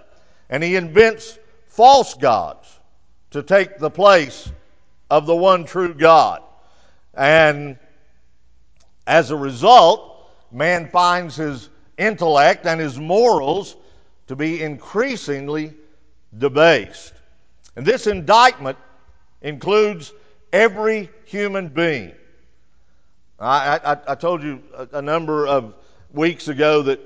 and 0.50 0.64
he 0.64 0.76
invents 0.76 1.38
false 1.68 2.14
gods 2.14 2.68
to 3.32 3.42
take 3.42 3.78
the 3.78 3.90
place 3.90 4.52
of 5.10 5.26
the 5.26 5.36
one 5.36 5.66
true 5.66 5.94
God. 5.94 6.42
And 7.14 7.78
as 9.06 9.32
a 9.32 9.36
result, 9.36 10.30
man 10.52 10.90
finds 10.90 11.36
his 11.36 11.70
intellect 11.98 12.66
and 12.66 12.80
his 12.80 13.00
morals 13.00 13.76
to 14.28 14.36
be 14.36 14.62
increasingly 14.62 15.74
debased. 16.38 17.14
And 17.76 17.86
this 17.86 18.08
indictment 18.08 18.78
includes 19.42 20.14
every 20.52 21.10
human 21.26 21.68
being. 21.68 22.14
I, 23.40 23.80
I, 23.84 23.98
I 24.08 24.16
told 24.16 24.44
you 24.44 24.62
a, 24.76 24.88
a, 24.94 25.02
number 25.02 25.46
of 25.48 25.74
weeks 26.14 26.48
ago 26.48 26.84
that 26.84 27.00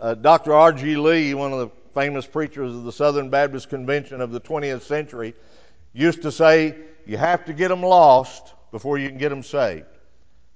uh, 0.00 0.14
Dr. 0.14 0.54
R.G. 0.54 0.96
Lee, 0.96 1.34
one 1.34 1.52
of 1.52 1.58
the 1.58 1.70
famous 1.94 2.26
preachers 2.26 2.74
of 2.74 2.84
the 2.84 2.92
Southern 2.92 3.30
Baptist 3.30 3.68
Convention 3.68 4.20
of 4.20 4.32
the 4.32 4.40
20th 4.40 4.82
century, 4.82 5.34
used 5.92 6.22
to 6.22 6.32
say, 6.32 6.74
You 7.06 7.16
have 7.16 7.44
to 7.46 7.52
get 7.52 7.68
them 7.68 7.82
lost 7.82 8.54
before 8.70 8.98
you 8.98 9.08
can 9.08 9.18
get 9.18 9.28
them 9.28 9.42
saved. 9.42 9.86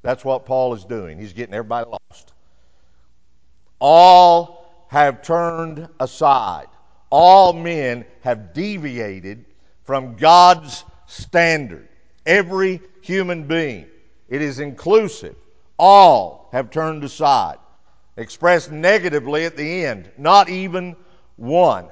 That's 0.03 0.25
what 0.25 0.47
Paul 0.47 0.75
is 0.75 0.85
doing. 0.85 1.19
He's 1.19 1.33
getting 1.33 1.55
everybody 1.55 1.91
lost. 1.91 2.33
All 3.79 4.87
have 4.89 5.23
turned 5.23 5.89
aside. 6.01 6.67
All 7.11 7.53
men 7.53 8.05
have 8.23 8.55
deviated 8.55 9.45
from 9.85 10.17
God's 10.17 10.85
standard. 11.07 11.89
Every 12.25 12.81
human 13.03 13.45
being. 13.45 13.87
It 14.29 14.43
is 14.43 14.59
inclusive. 14.59 15.37
All 15.79 16.49
have 16.53 16.71
turned 16.71 17.05
aside. 17.05 17.59
Expressed 18.17 18.73
negatively 18.73 19.45
at 19.45 19.57
the 19.57 19.85
end. 19.85 20.11
Not 20.17 20.49
even 20.49 20.97
one. 21.37 21.87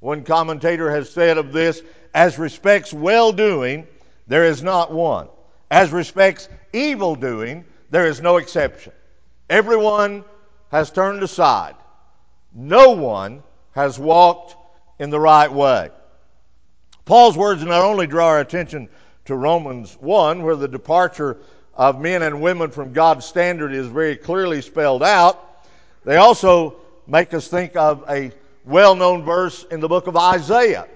One 0.00 0.24
commentator 0.24 0.90
has 0.90 1.10
said 1.10 1.38
of 1.38 1.52
this 1.52 1.82
as 2.14 2.38
respects 2.38 2.92
well 2.92 3.32
doing, 3.32 3.86
there 4.26 4.44
is 4.44 4.62
not 4.62 4.92
one. 4.92 5.28
As 5.70 5.90
respects 5.90 6.48
evil 6.72 7.14
doing, 7.14 7.64
there 7.90 8.06
is 8.06 8.20
no 8.20 8.36
exception. 8.36 8.92
Everyone 9.50 10.24
has 10.70 10.90
turned 10.90 11.22
aside. 11.22 11.74
No 12.54 12.90
one 12.90 13.42
has 13.72 13.98
walked 13.98 14.56
in 14.98 15.10
the 15.10 15.20
right 15.20 15.50
way. 15.50 15.90
Paul's 17.04 17.36
words 17.36 17.64
not 17.64 17.84
only 17.84 18.06
draw 18.06 18.26
our 18.26 18.40
attention 18.40 18.88
to 19.26 19.34
Romans 19.34 19.96
1, 20.00 20.42
where 20.42 20.56
the 20.56 20.68
departure 20.68 21.38
of 21.74 22.00
men 22.00 22.22
and 22.22 22.42
women 22.42 22.70
from 22.70 22.92
God's 22.92 23.24
standard 23.24 23.72
is 23.72 23.86
very 23.86 24.16
clearly 24.16 24.60
spelled 24.60 25.02
out, 25.02 25.66
they 26.04 26.16
also 26.16 26.76
make 27.06 27.32
us 27.32 27.48
think 27.48 27.76
of 27.76 28.04
a 28.08 28.30
well 28.68 28.94
known 28.94 29.24
verse 29.24 29.64
in 29.70 29.80
the 29.80 29.88
book 29.88 30.06
of 30.06 30.16
Isaiah, 30.16 30.86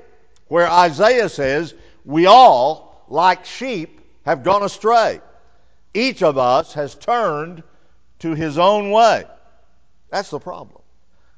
where 0.48 0.68
Isaiah 0.68 1.28
says, 1.28 1.74
We 2.04 2.26
all, 2.26 3.04
like 3.08 3.44
sheep, 3.44 4.00
have 4.24 4.44
gone 4.44 4.62
astray. 4.62 5.20
Each 5.94 6.22
of 6.22 6.38
us 6.38 6.74
has 6.74 6.94
turned 6.94 7.62
to 8.20 8.34
his 8.34 8.58
own 8.58 8.90
way. 8.90 9.24
That's 10.10 10.30
the 10.30 10.38
problem. 10.38 10.82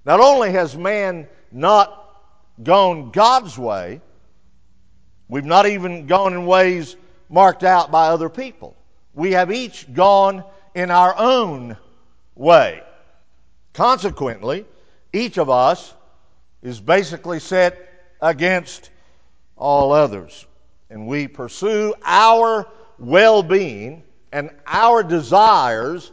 Not 0.04 0.20
only 0.20 0.50
has 0.52 0.76
man 0.76 1.28
not 1.50 2.20
gone 2.62 3.10
God's 3.10 3.56
way, 3.56 4.00
we've 5.28 5.44
not 5.44 5.66
even 5.66 6.06
gone 6.06 6.34
in 6.34 6.46
ways 6.46 6.96
marked 7.28 7.64
out 7.64 7.90
by 7.90 8.08
other 8.08 8.28
people. 8.28 8.76
We 9.14 9.32
have 9.32 9.52
each 9.52 9.92
gone 9.94 10.44
in 10.74 10.90
our 10.90 11.16
own 11.16 11.76
way. 12.34 12.82
Consequently, 13.72 14.66
each 15.12 15.38
of 15.38 15.48
us 15.48 15.94
is 16.64 16.80
basically 16.80 17.38
set 17.38 17.78
against 18.20 18.90
all 19.56 19.92
others. 19.92 20.46
And 20.90 21.06
we 21.06 21.28
pursue 21.28 21.94
our 22.02 22.66
well 22.98 23.42
being 23.42 24.02
and 24.32 24.50
our 24.66 25.04
desires 25.04 26.10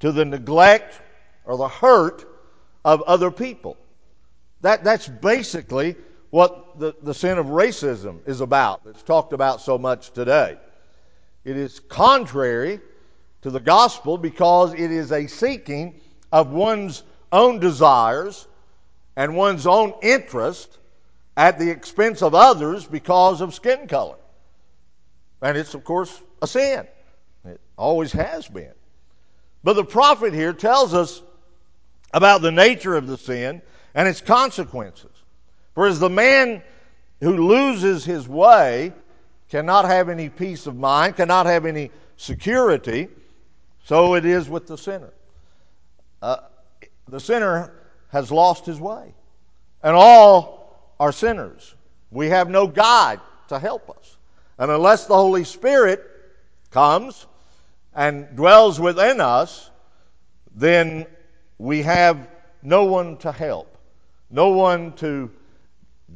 to 0.00 0.12
the 0.12 0.24
neglect 0.24 1.00
or 1.44 1.58
the 1.58 1.68
hurt 1.68 2.24
of 2.84 3.02
other 3.02 3.30
people. 3.30 3.76
That, 4.62 4.84
that's 4.84 5.08
basically 5.08 5.96
what 6.30 6.78
the, 6.78 6.94
the 7.02 7.12
sin 7.12 7.36
of 7.36 7.46
racism 7.46 8.26
is 8.26 8.40
about. 8.40 8.82
It's 8.86 9.02
talked 9.02 9.32
about 9.32 9.60
so 9.60 9.76
much 9.76 10.12
today. 10.12 10.56
It 11.44 11.56
is 11.56 11.80
contrary 11.80 12.80
to 13.42 13.50
the 13.50 13.60
gospel 13.60 14.18
because 14.18 14.72
it 14.72 14.90
is 14.90 15.12
a 15.12 15.26
seeking 15.26 16.00
of 16.32 16.52
one's 16.52 17.02
own 17.32 17.58
desires 17.58 18.46
and 19.16 19.36
one's 19.36 19.66
own 19.66 19.94
interest 20.02 20.78
at 21.36 21.58
the 21.58 21.70
expense 21.70 22.22
of 22.22 22.34
others 22.34 22.86
because 22.86 23.40
of 23.40 23.54
skin 23.54 23.86
color. 23.86 24.16
And 25.42 25.56
it's, 25.56 25.74
of 25.74 25.84
course, 25.84 26.22
a 26.40 26.46
sin. 26.46 26.86
It 27.44 27.60
always 27.76 28.12
has 28.12 28.48
been. 28.48 28.72
But 29.62 29.74
the 29.74 29.84
prophet 29.84 30.32
here 30.32 30.52
tells 30.52 30.94
us 30.94 31.22
about 32.12 32.42
the 32.42 32.52
nature 32.52 32.94
of 32.94 33.06
the 33.06 33.18
sin 33.18 33.60
and 33.94 34.08
its 34.08 34.20
consequences. 34.20 35.10
For 35.74 35.86
as 35.86 35.98
the 35.98 36.10
man 36.10 36.62
who 37.20 37.48
loses 37.48 38.04
his 38.04 38.28
way 38.28 38.92
cannot 39.48 39.84
have 39.84 40.08
any 40.08 40.28
peace 40.28 40.66
of 40.66 40.76
mind, 40.76 41.16
cannot 41.16 41.46
have 41.46 41.66
any 41.66 41.90
security, 42.16 43.08
so 43.84 44.14
it 44.14 44.24
is 44.24 44.48
with 44.48 44.66
the 44.66 44.78
sinner. 44.78 45.12
Uh, 46.22 46.38
the 47.08 47.20
sinner 47.20 47.72
has 48.14 48.30
lost 48.30 48.64
his 48.64 48.80
way. 48.80 49.12
And 49.82 49.96
all 49.96 50.94
are 51.00 51.10
sinners. 51.10 51.74
We 52.12 52.28
have 52.28 52.48
no 52.48 52.68
guide 52.68 53.18
to 53.48 53.58
help 53.58 53.90
us. 53.90 54.16
And 54.56 54.70
unless 54.70 55.06
the 55.06 55.16
Holy 55.16 55.42
Spirit 55.42 56.00
comes 56.70 57.26
and 57.92 58.28
dwells 58.36 58.78
within 58.78 59.20
us, 59.20 59.68
then 60.54 61.06
we 61.58 61.82
have 61.82 62.28
no 62.62 62.84
one 62.84 63.16
to 63.18 63.32
help, 63.32 63.76
no 64.30 64.50
one 64.50 64.92
to 64.92 65.28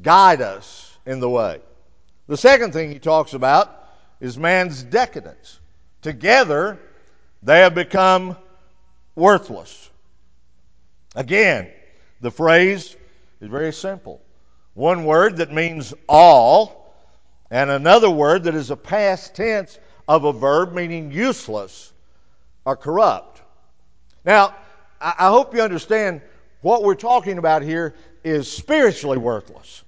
guide 0.01 0.41
us 0.41 0.97
in 1.05 1.19
the 1.19 1.29
way. 1.29 1.61
The 2.29 2.37
second 2.37 2.73
thing 2.73 2.93
he 2.93 3.01
talks 3.01 3.35
about 3.35 3.89
is 4.21 4.39
man's 4.39 4.85
decadence. 4.85 5.59
Together, 6.01 6.79
they 7.43 7.59
have 7.59 7.75
become 7.75 8.37
worthless. 9.17 9.91
Again, 11.17 11.69
the 12.21 12.31
phrase 12.31 12.97
is 13.41 13.49
very 13.49 13.73
simple. 13.73 14.21
One 14.75 15.05
word 15.05 15.39
that 15.39 15.53
means 15.53 15.95
all, 16.09 16.95
and 17.51 17.71
another 17.71 18.11
word 18.11 18.45
that 18.45 18.55
is 18.55 18.71
a 18.71 18.77
past 18.77 19.35
tense 19.35 19.79
of 20.07 20.25
a 20.25 20.33
verb 20.33 20.73
meaning 20.73 21.11
useless 21.13 21.93
or 22.65 22.77
corrupt. 22.77 23.43
Now, 24.25 24.55
I 25.01 25.29
hope 25.29 25.55
you 25.55 25.63
understand 25.63 26.23
what 26.61 26.83
we're 26.83 26.95
talking 26.95 27.39
about 27.39 27.63
here 27.63 27.95
is 28.25 28.51
spiritually 28.51 29.19
worthless, 29.19 29.85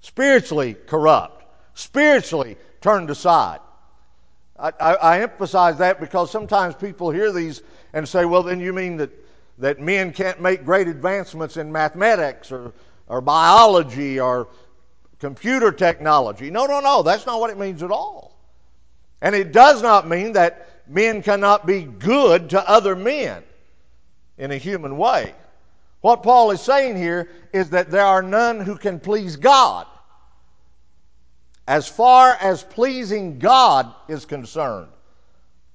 spiritually 0.00 0.74
corrupt, 0.74 1.44
spiritually 1.74 2.56
turned 2.80 3.10
aside. 3.10 3.60
I, 4.58 4.72
I, 4.80 4.94
I, 4.94 5.20
emphasize 5.20 5.78
that 5.78 6.00
because 6.00 6.30
sometimes 6.30 6.74
people 6.74 7.10
hear 7.10 7.30
these 7.30 7.62
and 7.92 8.08
say, 8.08 8.24
well, 8.24 8.42
then 8.42 8.58
you 8.58 8.72
mean 8.72 8.96
that, 8.96 9.10
that 9.58 9.80
men 9.80 10.12
can't 10.12 10.40
make 10.40 10.64
great 10.64 10.88
advancements 10.88 11.56
in 11.56 11.70
mathematics 11.70 12.52
or, 12.52 12.72
or 13.08 13.20
biology 13.20 14.20
or 14.20 14.48
computer 15.18 15.72
technology. 15.72 16.50
No, 16.50 16.66
no, 16.66 16.80
no. 16.80 17.02
That's 17.02 17.26
not 17.26 17.40
what 17.40 17.50
it 17.50 17.58
means 17.58 17.82
at 17.82 17.90
all. 17.90 18.38
And 19.20 19.34
it 19.34 19.52
does 19.52 19.82
not 19.82 20.08
mean 20.08 20.32
that 20.32 20.68
men 20.88 21.22
cannot 21.22 21.66
be 21.66 21.82
good 21.82 22.50
to 22.50 22.68
other 22.68 22.94
men 22.94 23.42
in 24.38 24.52
a 24.52 24.56
human 24.56 24.96
way. 24.96 25.34
What 26.00 26.22
Paul 26.22 26.52
is 26.52 26.60
saying 26.60 26.96
here 26.96 27.28
is 27.52 27.70
that 27.70 27.90
there 27.90 28.04
are 28.04 28.22
none 28.22 28.60
who 28.60 28.76
can 28.76 29.00
please 29.00 29.36
God. 29.36 29.86
As 31.66 31.88
far 31.88 32.30
as 32.40 32.62
pleasing 32.62 33.40
God 33.40 33.92
is 34.06 34.24
concerned, 34.24 34.88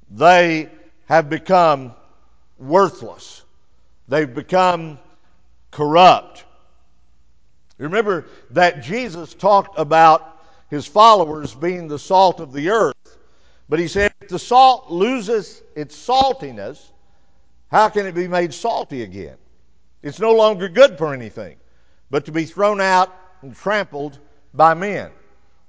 they 0.09 0.71
have 1.05 1.29
become 1.29 1.93
worthless. 2.57 3.42
They've 4.07 4.33
become 4.33 4.99
corrupt. 5.71 6.45
Remember 7.77 8.25
that 8.51 8.83
Jesus 8.83 9.33
talked 9.33 9.77
about 9.79 10.41
his 10.69 10.87
followers 10.87 11.53
being 11.53 11.87
the 11.87 11.99
salt 11.99 12.39
of 12.39 12.53
the 12.53 12.69
earth. 12.69 13.17
But 13.69 13.79
he 13.79 13.87
said, 13.87 14.13
if 14.21 14.29
the 14.29 14.39
salt 14.39 14.91
loses 14.91 15.61
its 15.75 15.95
saltiness, 15.95 16.91
how 17.71 17.89
can 17.89 18.05
it 18.05 18.13
be 18.13 18.27
made 18.27 18.53
salty 18.53 19.03
again? 19.03 19.37
It's 20.01 20.19
no 20.19 20.33
longer 20.33 20.67
good 20.67 20.97
for 20.97 21.13
anything, 21.13 21.57
but 22.11 22.25
to 22.25 22.31
be 22.31 22.45
thrown 22.45 22.81
out 22.81 23.15
and 23.41 23.55
trampled 23.55 24.19
by 24.53 24.73
men. 24.73 25.11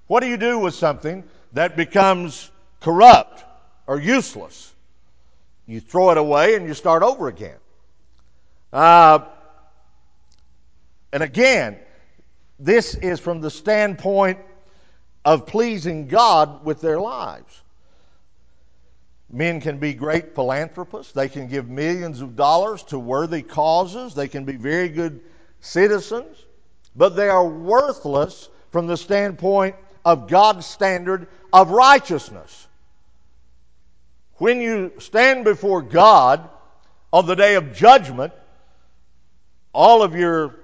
What 0.07 0.21
do 0.21 0.27
you 0.27 0.37
do 0.37 0.59
with 0.59 0.75
something 0.75 1.25
that 1.53 1.77
becomes 1.77 2.51
corrupt 2.81 3.45
or 3.87 3.99
useless? 3.99 4.75
You 5.67 5.81
throw 5.81 6.11
it 6.11 6.19
away 6.19 6.57
and 6.57 6.67
you 6.67 6.75
start 6.75 7.03
over 7.03 7.29
again. 7.29 7.57
Uh, 8.75 9.25
and 11.13 11.23
again, 11.23 11.79
this 12.59 12.97
is 12.97 13.21
from 13.21 13.41
the 13.41 13.51
standpoint 13.51 14.41
of 15.25 15.47
pleasing 15.47 16.09
God 16.09 16.65
with 16.65 16.81
their 16.81 16.99
lives. 16.99 17.63
Men 19.31 19.61
can 19.61 19.79
be 19.79 19.95
great 19.95 20.35
philanthropists. 20.35 21.13
They 21.13 21.29
can 21.29 21.47
give 21.47 21.69
millions 21.69 22.21
of 22.21 22.35
dollars 22.35 22.83
to 22.85 22.99
worthy 22.99 23.43
causes. 23.43 24.13
They 24.13 24.27
can 24.27 24.45
be 24.45 24.57
very 24.57 24.89
good 24.89 25.21
citizens. 25.61 26.37
But 26.97 27.11
they 27.11 27.29
are 27.29 27.47
worthless 27.47 28.49
from 28.73 28.89
the 28.89 28.97
standpoint 28.97 29.77
of 30.05 30.29
God's 30.29 30.67
standard 30.67 31.29
of 31.53 31.71
righteousness. 31.71 32.67
When 34.39 34.61
you 34.61 34.95
stand 34.99 35.45
before 35.45 35.81
God 35.81 36.49
on 37.13 37.27
the 37.27 37.37
day 37.37 37.55
of 37.55 37.73
judgment, 37.73 38.33
all 39.75 40.03
of 40.03 40.15
your 40.15 40.55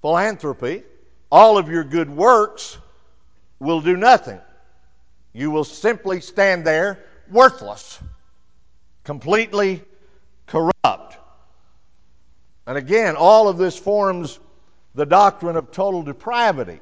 philanthropy, 0.00 0.82
all 1.30 1.58
of 1.58 1.68
your 1.68 1.84
good 1.84 2.10
works 2.10 2.78
will 3.58 3.80
do 3.80 3.96
nothing. 3.96 4.40
You 5.32 5.50
will 5.50 5.64
simply 5.64 6.20
stand 6.20 6.66
there 6.66 6.98
worthless, 7.30 7.98
completely 9.04 9.82
corrupt. 10.46 11.16
And 12.66 12.76
again, 12.76 13.16
all 13.16 13.48
of 13.48 13.58
this 13.58 13.78
forms 13.78 14.38
the 14.94 15.06
doctrine 15.06 15.56
of 15.56 15.70
total 15.70 16.02
depravity. 16.02 16.80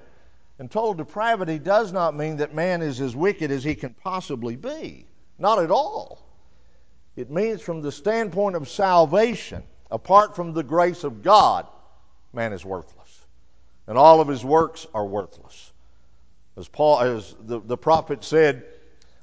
And 0.58 0.70
total 0.70 0.94
depravity 0.94 1.58
does 1.58 1.92
not 1.92 2.16
mean 2.16 2.38
that 2.38 2.54
man 2.54 2.80
is 2.80 3.00
as 3.00 3.14
wicked 3.14 3.50
as 3.50 3.62
he 3.62 3.74
can 3.74 3.92
possibly 3.92 4.56
be. 4.56 5.06
Not 5.38 5.58
at 5.58 5.70
all. 5.70 6.26
It 7.14 7.30
means 7.30 7.60
from 7.60 7.82
the 7.82 7.92
standpoint 7.92 8.56
of 8.56 8.68
salvation, 8.68 9.62
apart 9.90 10.36
from 10.36 10.52
the 10.52 10.62
grace 10.62 11.04
of 11.04 11.22
God, 11.22 11.66
man 12.32 12.52
is 12.52 12.64
worthless. 12.64 12.94
And 13.86 13.96
all 13.96 14.20
of 14.20 14.28
his 14.28 14.44
works 14.44 14.86
are 14.94 15.06
worthless. 15.06 15.72
As 16.56 16.68
Paul 16.68 17.00
as 17.00 17.34
the, 17.40 17.60
the 17.60 17.76
prophet 17.76 18.24
said, 18.24 18.64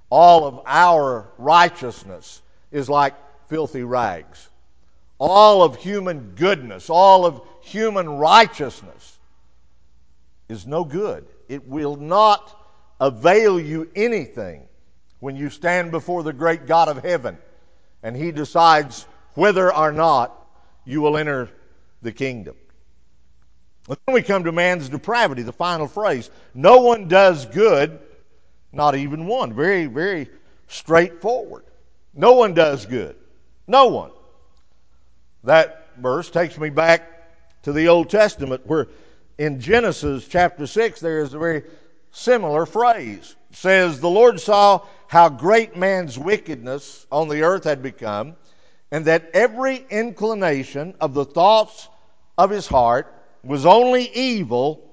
all 0.10 0.46
of 0.46 0.62
our 0.66 1.32
righteousness 1.38 2.42
is 2.72 2.90
like 2.90 3.16
filthy 3.50 3.84
rags. 3.84 4.50
All 5.18 5.64
of 5.64 5.76
human 5.76 6.34
goodness, 6.36 6.90
all 6.90 7.26
of 7.26 7.42
human 7.62 8.08
righteousness 8.08 9.18
is 10.50 10.68
no 10.68 10.84
good. 10.84 11.26
It 11.48 11.68
will 11.68 11.96
not 11.96 12.60
avail 13.00 13.60
you 13.60 13.90
anything 13.96 14.64
when 15.20 15.36
you 15.36 15.50
stand 15.50 15.92
before 15.92 16.24
the 16.24 16.34
great 16.34 16.68
God 16.68 16.90
of 16.90 17.04
heaven 17.04 17.38
and 18.04 18.16
He 18.16 18.32
decides 18.32 19.06
whether 19.34 19.74
or 19.74 19.92
not 19.92 20.43
you 20.86 21.02
will 21.02 21.18
enter 21.18 21.50
the 22.02 22.12
kingdom. 22.12 22.56
then 23.88 24.14
we 24.14 24.22
come 24.22 24.44
to 24.44 24.52
man's 24.52 24.90
depravity, 24.90 25.42
the 25.42 25.54
final 25.54 25.88
phrase. 25.88 26.30
No 26.54 26.82
one 26.82 27.08
does 27.08 27.46
good 27.46 28.00
not 28.74 28.96
even 28.96 29.28
one. 29.28 29.54
Very, 29.54 29.86
very 29.86 30.30
straightforward. 30.68 31.64
No 32.14 32.34
one 32.34 32.54
does 32.54 32.86
good. 32.86 33.16
No 33.68 33.88
one. 33.88 34.12
That 35.44 35.88
verse 35.98 36.30
takes 36.30 36.58
me 36.58 36.70
back 36.70 37.10
to 37.64 37.72
the 37.72 37.88
Old 37.88 38.10
Testament, 38.10 38.66
where 38.66 38.88
in 39.38 39.62
Genesis 39.62 40.28
chapter 40.28 40.68
6 40.68 41.00
there 41.00 41.20
is 41.20 41.34
a 41.34 41.40
very 41.40 41.64
similar 42.12 42.66
phrase. 42.66 43.36
It 43.52 43.56
says, 43.56 44.00
The 44.00 44.10
Lord 44.10 44.40
saw 44.40 44.82
how 45.08 45.30
great 45.30 45.78
man's 45.78 46.18
wickedness 46.18 47.06
on 47.12 47.30
the 47.30 47.44
earth 47.44 47.64
had 47.64 47.84
become, 47.84 48.36
and 48.94 49.06
that 49.06 49.32
every 49.34 49.84
inclination 49.90 50.94
of 51.02 51.16
the 51.16 51.26
thoughts 51.26 51.90
of 52.38 52.52
his 52.52 52.68
heart 52.68 53.12
was 53.44 53.66
only 53.66 54.08
evil 54.14 54.88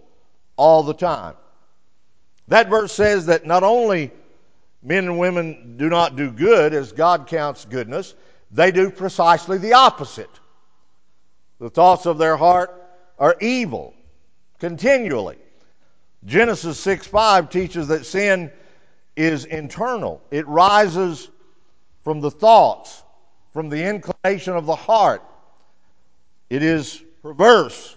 all 0.56 0.82
the 0.82 0.94
time. 0.94 1.34
That 2.48 2.70
verse 2.70 2.92
says 2.92 3.26
that 3.26 3.44
not 3.44 3.62
only 3.62 4.10
men 4.82 5.04
and 5.04 5.18
women 5.18 5.76
do 5.76 5.90
not 5.90 6.16
do 6.16 6.30
good 6.30 6.72
as 6.72 6.92
God 6.92 7.26
counts 7.26 7.66
goodness, 7.66 8.14
they 8.50 8.70
do 8.70 8.88
precisely 8.88 9.58
the 9.58 9.74
opposite. 9.74 10.30
The 11.58 11.68
thoughts 11.68 12.06
of 12.06 12.16
their 12.16 12.38
heart 12.38 12.70
are 13.18 13.36
evil 13.38 13.92
continually. 14.60 15.36
Genesis 16.24 16.80
6 16.80 17.06
5 17.06 17.50
teaches 17.50 17.88
that 17.88 18.06
sin 18.06 18.50
is 19.14 19.44
internal, 19.44 20.22
it 20.30 20.48
rises 20.48 21.28
from 22.02 22.22
the 22.22 22.30
thoughts, 22.30 23.02
from 23.52 23.68
the 23.68 23.84
inclination 23.84 24.54
of 24.54 24.66
the 24.66 24.76
heart. 24.76 25.22
It 26.48 26.62
is 26.62 27.02
perverse, 27.22 27.96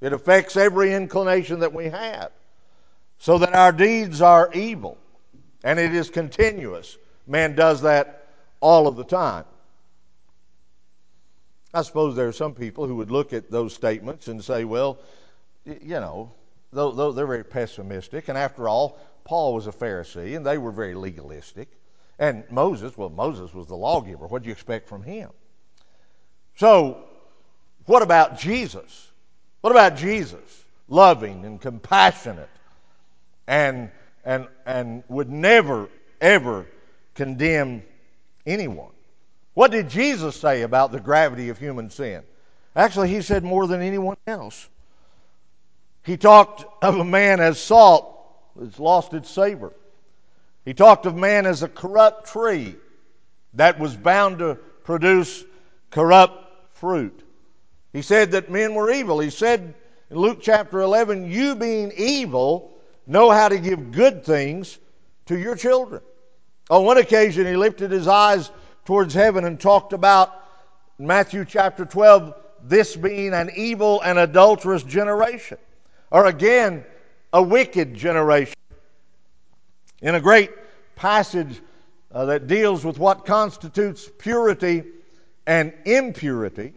it 0.00 0.12
affects 0.12 0.56
every 0.56 0.94
inclination 0.94 1.60
that 1.60 1.72
we 1.72 1.86
have, 1.86 2.32
so 3.18 3.38
that 3.38 3.54
our 3.54 3.72
deeds 3.72 4.22
are 4.22 4.50
evil, 4.54 4.96
and 5.62 5.78
it 5.78 5.94
is 5.94 6.10
continuous. 6.10 6.96
Man 7.26 7.54
does 7.54 7.82
that 7.82 8.26
all 8.60 8.88
of 8.88 8.96
the 8.96 9.04
time. 9.04 9.44
I 11.72 11.82
suppose 11.82 12.16
there 12.16 12.26
are 12.26 12.32
some 12.32 12.54
people 12.54 12.86
who 12.86 12.96
would 12.96 13.12
look 13.12 13.32
at 13.32 13.50
those 13.50 13.72
statements 13.72 14.26
and 14.26 14.42
say, 14.42 14.64
well, 14.64 14.98
you 15.64 16.00
know, 16.00 16.32
they're 16.72 17.26
very 17.26 17.44
pessimistic, 17.44 18.28
and 18.28 18.36
after 18.36 18.68
all, 18.68 18.98
Paul 19.24 19.54
was 19.54 19.68
a 19.68 19.72
Pharisee, 19.72 20.34
and 20.36 20.44
they 20.44 20.58
were 20.58 20.72
very 20.72 20.94
legalistic. 20.94 21.68
And 22.20 22.44
Moses, 22.50 22.96
well, 22.98 23.08
Moses 23.08 23.52
was 23.54 23.66
the 23.66 23.74
lawgiver. 23.74 24.26
What 24.26 24.42
do 24.42 24.48
you 24.48 24.52
expect 24.52 24.88
from 24.88 25.02
him? 25.02 25.30
So, 26.56 27.02
what 27.86 28.02
about 28.02 28.38
Jesus? 28.38 29.08
What 29.62 29.70
about 29.70 29.96
Jesus? 29.96 30.64
Loving 30.86 31.46
and 31.46 31.58
compassionate 31.58 32.50
and, 33.46 33.90
and, 34.22 34.48
and 34.66 35.02
would 35.08 35.30
never, 35.30 35.88
ever 36.20 36.66
condemn 37.14 37.82
anyone. 38.46 38.92
What 39.54 39.70
did 39.70 39.88
Jesus 39.88 40.36
say 40.36 40.60
about 40.60 40.92
the 40.92 41.00
gravity 41.00 41.48
of 41.48 41.58
human 41.58 41.88
sin? 41.88 42.22
Actually, 42.76 43.08
he 43.08 43.22
said 43.22 43.44
more 43.44 43.66
than 43.66 43.80
anyone 43.80 44.18
else. 44.26 44.68
He 46.04 46.18
talked 46.18 46.64
of 46.84 46.98
a 46.98 47.04
man 47.04 47.40
as 47.40 47.58
salt 47.58 48.14
that's 48.56 48.78
lost 48.78 49.14
its 49.14 49.30
savor. 49.30 49.72
He 50.64 50.74
talked 50.74 51.06
of 51.06 51.16
man 51.16 51.46
as 51.46 51.62
a 51.62 51.68
corrupt 51.68 52.28
tree 52.28 52.76
that 53.54 53.78
was 53.78 53.96
bound 53.96 54.38
to 54.38 54.56
produce 54.84 55.44
corrupt 55.90 56.76
fruit. 56.76 57.24
He 57.92 58.02
said 58.02 58.32
that 58.32 58.50
men 58.50 58.74
were 58.74 58.90
evil. 58.90 59.18
He 59.18 59.30
said 59.30 59.74
in 60.10 60.16
Luke 60.16 60.38
chapter 60.40 60.80
11, 60.80 61.30
You 61.30 61.54
being 61.54 61.92
evil, 61.96 62.76
know 63.06 63.30
how 63.30 63.48
to 63.48 63.58
give 63.58 63.92
good 63.92 64.24
things 64.24 64.78
to 65.26 65.38
your 65.38 65.56
children. 65.56 66.02
On 66.68 66.84
one 66.84 66.98
occasion, 66.98 67.46
he 67.46 67.56
lifted 67.56 67.90
his 67.90 68.06
eyes 68.06 68.50
towards 68.84 69.14
heaven 69.14 69.44
and 69.44 69.60
talked 69.60 69.92
about 69.92 70.32
Matthew 70.98 71.44
chapter 71.44 71.84
12, 71.84 72.34
this 72.62 72.94
being 72.94 73.32
an 73.32 73.50
evil 73.56 74.00
and 74.02 74.18
adulterous 74.18 74.82
generation, 74.82 75.58
or 76.10 76.26
again, 76.26 76.84
a 77.32 77.42
wicked 77.42 77.94
generation. 77.94 78.54
In 80.02 80.14
a 80.14 80.20
great 80.20 80.50
passage 80.96 81.60
uh, 82.12 82.26
that 82.26 82.46
deals 82.46 82.84
with 82.84 82.98
what 82.98 83.26
constitutes 83.26 84.08
purity 84.18 84.84
and 85.46 85.72
impurity, 85.84 86.74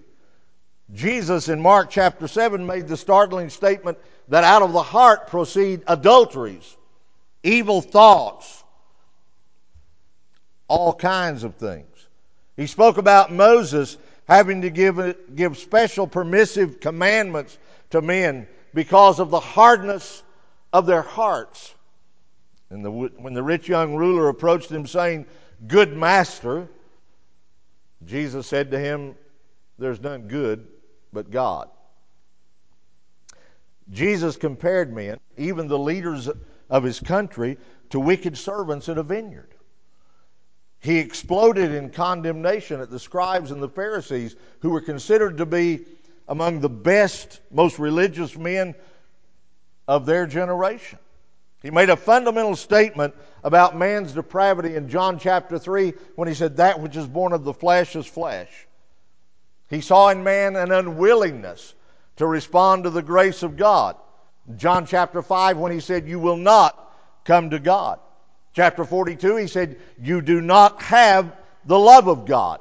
Jesus 0.93 1.49
in 1.49 1.62
Mark 1.62 1.89
chapter 1.89 2.27
7 2.27 2.65
made 2.65 2.88
the 2.88 2.97
startling 2.97 3.49
statement 3.49 3.97
that 4.27 4.43
out 4.43 4.62
of 4.62 4.73
the 4.73 4.83
heart 4.83 5.27
proceed 5.27 5.83
adulteries, 5.88 6.75
evil 7.43 7.81
thoughts, 7.81 8.63
all 10.67 10.93
kinds 10.93 11.43
of 11.43 11.55
things. 11.55 11.88
He 12.57 12.67
spoke 12.67 12.97
about 12.97 13.31
Moses 13.31 13.97
having 14.27 14.62
to 14.62 14.69
give, 14.69 15.36
give 15.36 15.57
special 15.57 16.07
permissive 16.07 16.79
commandments 16.79 17.57
to 17.89 18.01
men 18.01 18.47
because 18.73 19.19
of 19.19 19.29
the 19.29 19.39
hardness 19.39 20.23
of 20.71 20.86
their 20.86 21.01
hearts. 21.01 21.73
And 22.73 22.83
the, 22.83 22.89
when 22.89 23.36
the 23.36 23.43
rich 23.43 23.69
young 23.69 23.93
ruler 23.93 24.29
approached 24.29 24.71
him 24.71 24.88
saying, 24.88 25.27
Good 25.67 25.95
master, 25.95 26.67
Jesus 28.03 28.47
said 28.47 28.71
to 28.71 28.79
him, 28.79 29.13
There's 29.77 30.01
none 30.01 30.27
good 30.27 30.67
but 31.13 31.29
God. 31.29 31.69
Jesus 33.91 34.38
compared 34.38 34.91
men, 34.91 35.19
even 35.38 35.67
the 35.67 35.77
leaders 35.77 36.27
of 36.67 36.83
his 36.83 36.99
country, 36.99 37.57
to 37.91 37.99
wicked 37.99 38.36
servants 38.36 38.89
in 38.89 38.97
a 38.97 39.03
vineyard. 39.03 39.53
He 40.79 40.97
exploded 40.97 41.75
in 41.75 41.91
condemnation 41.91 42.81
at 42.81 42.89
the 42.89 42.99
scribes 42.99 43.51
and 43.51 43.62
the 43.62 43.69
Pharisees, 43.69 44.36
who 44.62 44.71
were 44.71 44.81
considered 44.81 45.38
to 45.38 45.45
be 45.45 45.86
among 46.27 46.59
the 46.59 46.69
best, 46.69 47.39
most 47.51 47.77
religious 47.77 48.36
men 48.36 48.73
of 49.88 50.07
their 50.07 50.25
generation. 50.25 50.97
He 51.63 51.71
made 51.71 51.89
a 51.89 51.95
fundamental 51.95 52.58
statement 52.58 53.15
about 53.41 53.78
man's 53.78 54.12
depravity 54.12 54.76
in 54.76 54.89
John 54.89 55.17
chapter 55.17 55.58
3 55.58 55.93
when 56.15 56.28
he 56.28 56.34
said, 56.34 56.58
That 56.58 56.82
which 56.82 56.97
is 56.97 57.08
born 57.08 57.32
of 57.32 57.45
the 57.45 57.54
flesh 57.54 57.95
is 57.95 58.06
flesh. 58.06 58.49
He 59.69 59.80
saw 59.80 60.10
in 60.10 60.23
man 60.23 60.58
an 60.58 60.73
unwillingness 60.73 61.73
to 62.17 62.28
respond 62.28 62.84
to 62.84 62.89
the 62.89 63.02
grace 63.02 63.43
of 63.43 63.56
God. 63.56 63.95
John 64.58 64.86
chapter 64.86 65.21
5 65.21 65.58
when 65.58 65.71
he 65.71 65.80
said, 65.80 66.08
You 66.08 66.19
will 66.19 66.38
not 66.38 66.93
come 67.23 67.49
to 67.52 67.60
God. 67.60 67.99
Chapter 68.54 68.84
42, 68.84 69.38
he 69.38 69.47
said, 69.47 69.80
You 69.97 70.21
do 70.21 70.41
not 70.41 70.82
have 70.82 71.34
the 71.65 71.80
love 71.80 72.08
of 72.08 72.26
God. 72.26 72.60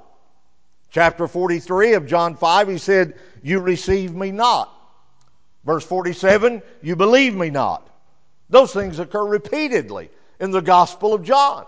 Chapter 0.90 1.26
43 1.26 1.94
of 1.94 2.06
John 2.06 2.36
5, 2.36 2.68
he 2.68 2.78
said, 2.78 3.18
You 3.42 3.58
receive 3.58 4.14
me 4.14 4.30
not. 4.30 4.72
Verse 5.64 5.84
47, 5.84 6.62
You 6.82 6.94
believe 6.94 7.34
me 7.34 7.50
not. 7.50 7.88
Those 8.52 8.70
things 8.70 8.98
occur 8.98 9.24
repeatedly 9.24 10.10
in 10.38 10.50
the 10.50 10.60
Gospel 10.60 11.14
of 11.14 11.22
John. 11.22 11.64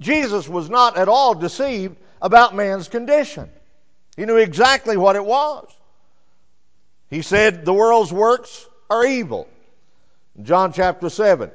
Jesus 0.00 0.48
was 0.48 0.68
not 0.68 0.98
at 0.98 1.08
all 1.08 1.36
deceived 1.36 1.96
about 2.20 2.52
man's 2.52 2.88
condition, 2.88 3.48
he 4.16 4.26
knew 4.26 4.36
exactly 4.36 4.96
what 4.96 5.14
it 5.14 5.24
was. 5.24 5.72
He 7.10 7.22
said, 7.22 7.64
The 7.64 7.72
world's 7.72 8.12
works 8.12 8.66
are 8.90 9.06
evil. 9.06 9.48
John 10.42 10.72
chapter 10.72 11.08
7, 11.08 11.52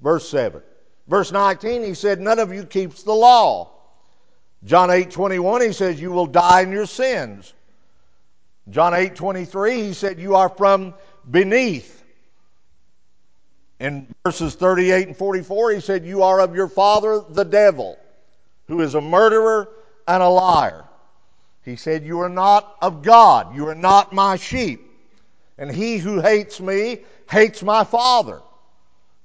verse 0.00 0.28
7. 0.28 0.62
Verse 1.08 1.32
19, 1.32 1.82
he 1.82 1.94
said, 1.94 2.20
None 2.20 2.38
of 2.38 2.52
you 2.52 2.64
keeps 2.64 3.02
the 3.02 3.14
law. 3.14 3.70
John 4.62 4.90
8 4.90 5.10
21, 5.10 5.62
he 5.62 5.72
says, 5.72 6.00
You 6.00 6.12
will 6.12 6.26
die 6.26 6.60
in 6.60 6.70
your 6.70 6.86
sins. 6.86 7.52
John 8.70 8.94
8 8.94 9.16
23, 9.16 9.82
he 9.82 9.94
said, 9.94 10.20
You 10.20 10.36
are 10.36 10.48
from 10.48 10.94
beneath. 11.28 11.98
In 13.80 14.12
verses 14.24 14.54
38 14.54 15.08
and 15.08 15.16
44, 15.16 15.72
he 15.72 15.80
said, 15.80 16.04
You 16.04 16.22
are 16.22 16.40
of 16.40 16.54
your 16.54 16.68
father, 16.68 17.20
the 17.28 17.44
devil, 17.44 17.96
who 18.66 18.80
is 18.80 18.94
a 18.94 19.00
murderer 19.00 19.68
and 20.06 20.22
a 20.22 20.28
liar. 20.28 20.84
He 21.64 21.76
said, 21.76 22.04
You 22.04 22.20
are 22.20 22.28
not 22.28 22.76
of 22.80 23.02
God. 23.02 23.54
You 23.54 23.68
are 23.68 23.74
not 23.74 24.12
my 24.12 24.36
sheep. 24.36 24.80
And 25.58 25.70
he 25.70 25.98
who 25.98 26.20
hates 26.20 26.60
me 26.60 27.00
hates 27.30 27.62
my 27.62 27.84
father. 27.84 28.40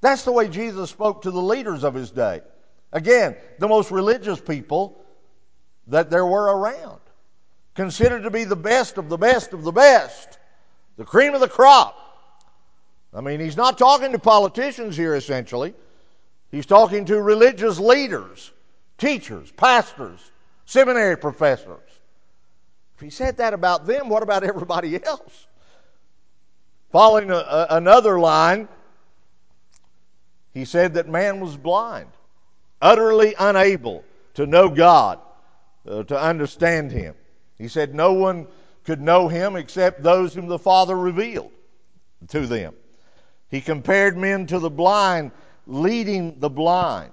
That's 0.01 0.23
the 0.23 0.31
way 0.31 0.49
Jesus 0.49 0.89
spoke 0.89 1.21
to 1.21 1.31
the 1.31 1.41
leaders 1.41 1.83
of 1.83 1.93
his 1.93 2.11
day. 2.11 2.41
Again, 2.91 3.35
the 3.59 3.67
most 3.67 3.89
religious 3.89 4.39
people 4.39 5.03
that 5.87 6.09
there 6.09 6.25
were 6.25 6.57
around, 6.57 6.99
considered 7.75 8.23
to 8.23 8.29
be 8.29 8.43
the 8.43 8.55
best 8.55 8.97
of 8.97 9.09
the 9.09 9.17
best 9.17 9.53
of 9.53 9.63
the 9.63 9.71
best, 9.71 10.37
the 10.97 11.05
cream 11.05 11.33
of 11.33 11.39
the 11.39 11.47
crop. 11.47 11.97
I 13.15 13.21
mean, 13.21 13.39
he's 13.39 13.57
not 13.57 13.77
talking 13.77 14.11
to 14.11 14.19
politicians 14.19 14.97
here, 14.97 15.15
essentially. 15.15 15.73
He's 16.51 16.65
talking 16.65 17.05
to 17.05 17.21
religious 17.21 17.79
leaders, 17.79 18.51
teachers, 18.97 19.51
pastors, 19.51 20.19
seminary 20.65 21.17
professors. 21.17 21.79
If 22.95 23.01
he 23.01 23.09
said 23.09 23.37
that 23.37 23.53
about 23.53 23.85
them, 23.85 24.09
what 24.09 24.23
about 24.23 24.43
everybody 24.43 25.03
else? 25.03 25.47
Following 26.91 27.31
a, 27.31 27.35
a, 27.35 27.67
another 27.71 28.19
line, 28.19 28.67
he 30.53 30.65
said 30.65 30.93
that 30.93 31.09
man 31.09 31.39
was 31.39 31.57
blind, 31.57 32.09
utterly 32.81 33.33
unable 33.39 34.03
to 34.35 34.45
know 34.45 34.69
God, 34.69 35.19
uh, 35.87 36.03
to 36.03 36.19
understand 36.19 36.91
Him. 36.91 37.15
He 37.57 37.67
said, 37.67 37.95
No 37.95 38.13
one 38.13 38.47
could 38.83 39.01
know 39.01 39.27
him 39.27 39.55
except 39.55 40.03
those 40.03 40.33
whom 40.33 40.47
the 40.47 40.59
Father 40.59 40.95
revealed 40.95 41.51
to 42.29 42.45
them. 42.45 42.75
He 43.53 43.61
compared 43.61 44.17
men 44.17 44.47
to 44.47 44.57
the 44.57 44.71
blind, 44.71 45.29
leading 45.67 46.39
the 46.39 46.49
blind. 46.49 47.11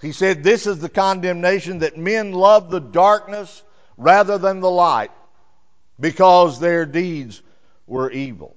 He 0.00 0.12
said, 0.12 0.42
This 0.42 0.66
is 0.66 0.78
the 0.78 0.88
condemnation 0.88 1.80
that 1.80 1.98
men 1.98 2.32
love 2.32 2.70
the 2.70 2.80
darkness 2.80 3.62
rather 3.98 4.38
than 4.38 4.60
the 4.60 4.70
light 4.70 5.10
because 6.00 6.58
their 6.58 6.86
deeds 6.86 7.42
were 7.86 8.10
evil. 8.10 8.56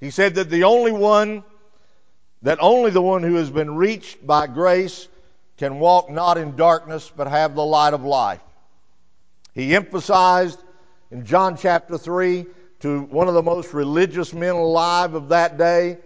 He 0.00 0.10
said 0.10 0.36
that 0.36 0.48
the 0.48 0.64
only 0.64 0.92
one, 0.92 1.44
that 2.40 2.56
only 2.62 2.90
the 2.90 3.02
one 3.02 3.22
who 3.22 3.34
has 3.34 3.50
been 3.50 3.76
reached 3.76 4.26
by 4.26 4.46
grace 4.46 5.08
can 5.58 5.78
walk 5.78 6.08
not 6.08 6.38
in 6.38 6.56
darkness 6.56 7.12
but 7.14 7.26
have 7.26 7.54
the 7.54 7.66
light 7.66 7.92
of 7.92 8.02
life. 8.02 8.40
He 9.54 9.76
emphasized 9.76 10.58
in 11.10 11.26
John 11.26 11.58
chapter 11.58 11.98
3 11.98 12.46
to 12.80 13.02
one 13.02 13.28
of 13.28 13.34
the 13.34 13.42
most 13.42 13.72
religious 13.74 14.32
men 14.32 14.54
alive 14.54 15.14
of 15.14 15.28
that 15.28 15.58
day 15.58 15.98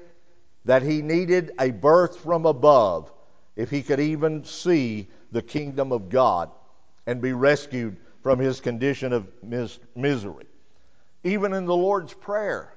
that 0.65 0.83
he 0.83 1.03
needed 1.03 1.53
a 1.59 1.71
birth 1.71 2.19
from 2.19 2.47
above 2.47 3.13
if 3.57 3.71
he 3.71 3.83
could 3.83 4.01
even 4.01 4.45
see 4.45 5.09
the 5.31 5.43
kingdom 5.43 5.93
of 5.93 6.09
God 6.09 6.51
and 7.07 7.21
be 7.21 7.33
rescued 7.33 7.97
from 8.23 8.39
his 8.39 8.61
condition 8.61 9.13
of 9.13 9.29
mis- 9.43 9.79
misery. 9.95 10.47
Even 11.23 11.53
in 11.53 11.65
the 11.67 11.77
Lord's 11.77 12.15
Prayer, 12.15 12.75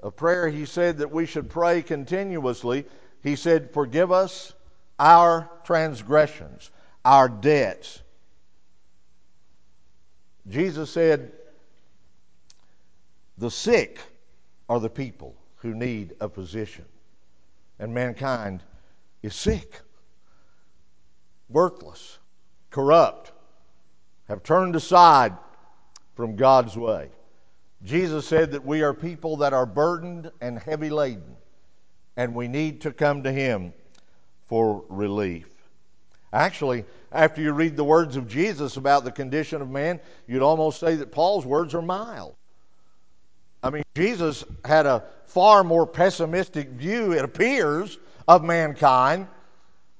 a 0.00 0.10
prayer 0.10 0.48
he 0.48 0.66
said 0.66 0.98
that 0.98 1.10
we 1.10 1.26
should 1.26 1.48
pray 1.48 1.82
continuously, 1.82 2.84
he 3.22 3.36
said, 3.36 3.72
Forgive 3.72 4.12
us 4.12 4.52
our 4.98 5.50
transgressions, 5.64 6.70
our 7.04 7.28
debts. 7.28 8.02
Jesus 10.48 10.90
said, 10.90 11.32
The 13.38 13.50
sick 13.50 14.00
are 14.68 14.80
the 14.80 14.90
people 14.90 15.34
who 15.56 15.74
need 15.74 16.14
a 16.20 16.28
physician, 16.28 16.86
and 17.78 17.92
mankind 17.92 18.62
is 19.22 19.34
sick 19.34 19.82
worthless, 21.48 22.18
corrupt, 22.70 23.32
have 24.28 24.42
turned 24.42 24.74
aside 24.74 25.32
from 26.14 26.36
God's 26.36 26.76
way. 26.76 27.10
Jesus 27.84 28.26
said 28.26 28.52
that 28.52 28.64
we 28.64 28.82
are 28.82 28.94
people 28.94 29.36
that 29.38 29.52
are 29.52 29.66
burdened 29.66 30.30
and 30.40 30.58
heavy 30.58 30.90
laden, 30.90 31.36
and 32.16 32.34
we 32.34 32.48
need 32.48 32.80
to 32.80 32.92
come 32.92 33.22
to 33.22 33.32
Him 33.32 33.72
for 34.48 34.84
relief. 34.88 35.46
Actually, 36.32 36.84
after 37.12 37.40
you 37.40 37.52
read 37.52 37.76
the 37.76 37.84
words 37.84 38.16
of 38.16 38.26
Jesus 38.26 38.76
about 38.76 39.04
the 39.04 39.12
condition 39.12 39.62
of 39.62 39.70
man, 39.70 40.00
you'd 40.26 40.42
almost 40.42 40.80
say 40.80 40.96
that 40.96 41.12
Paul's 41.12 41.46
words 41.46 41.74
are 41.74 41.82
mild. 41.82 42.34
I 43.66 43.70
mean, 43.70 43.82
Jesus 43.96 44.44
had 44.64 44.86
a 44.86 45.02
far 45.26 45.64
more 45.64 45.86
pessimistic 45.86 46.68
view, 46.68 47.12
it 47.12 47.24
appears, 47.24 47.98
of 48.28 48.44
mankind 48.44 49.26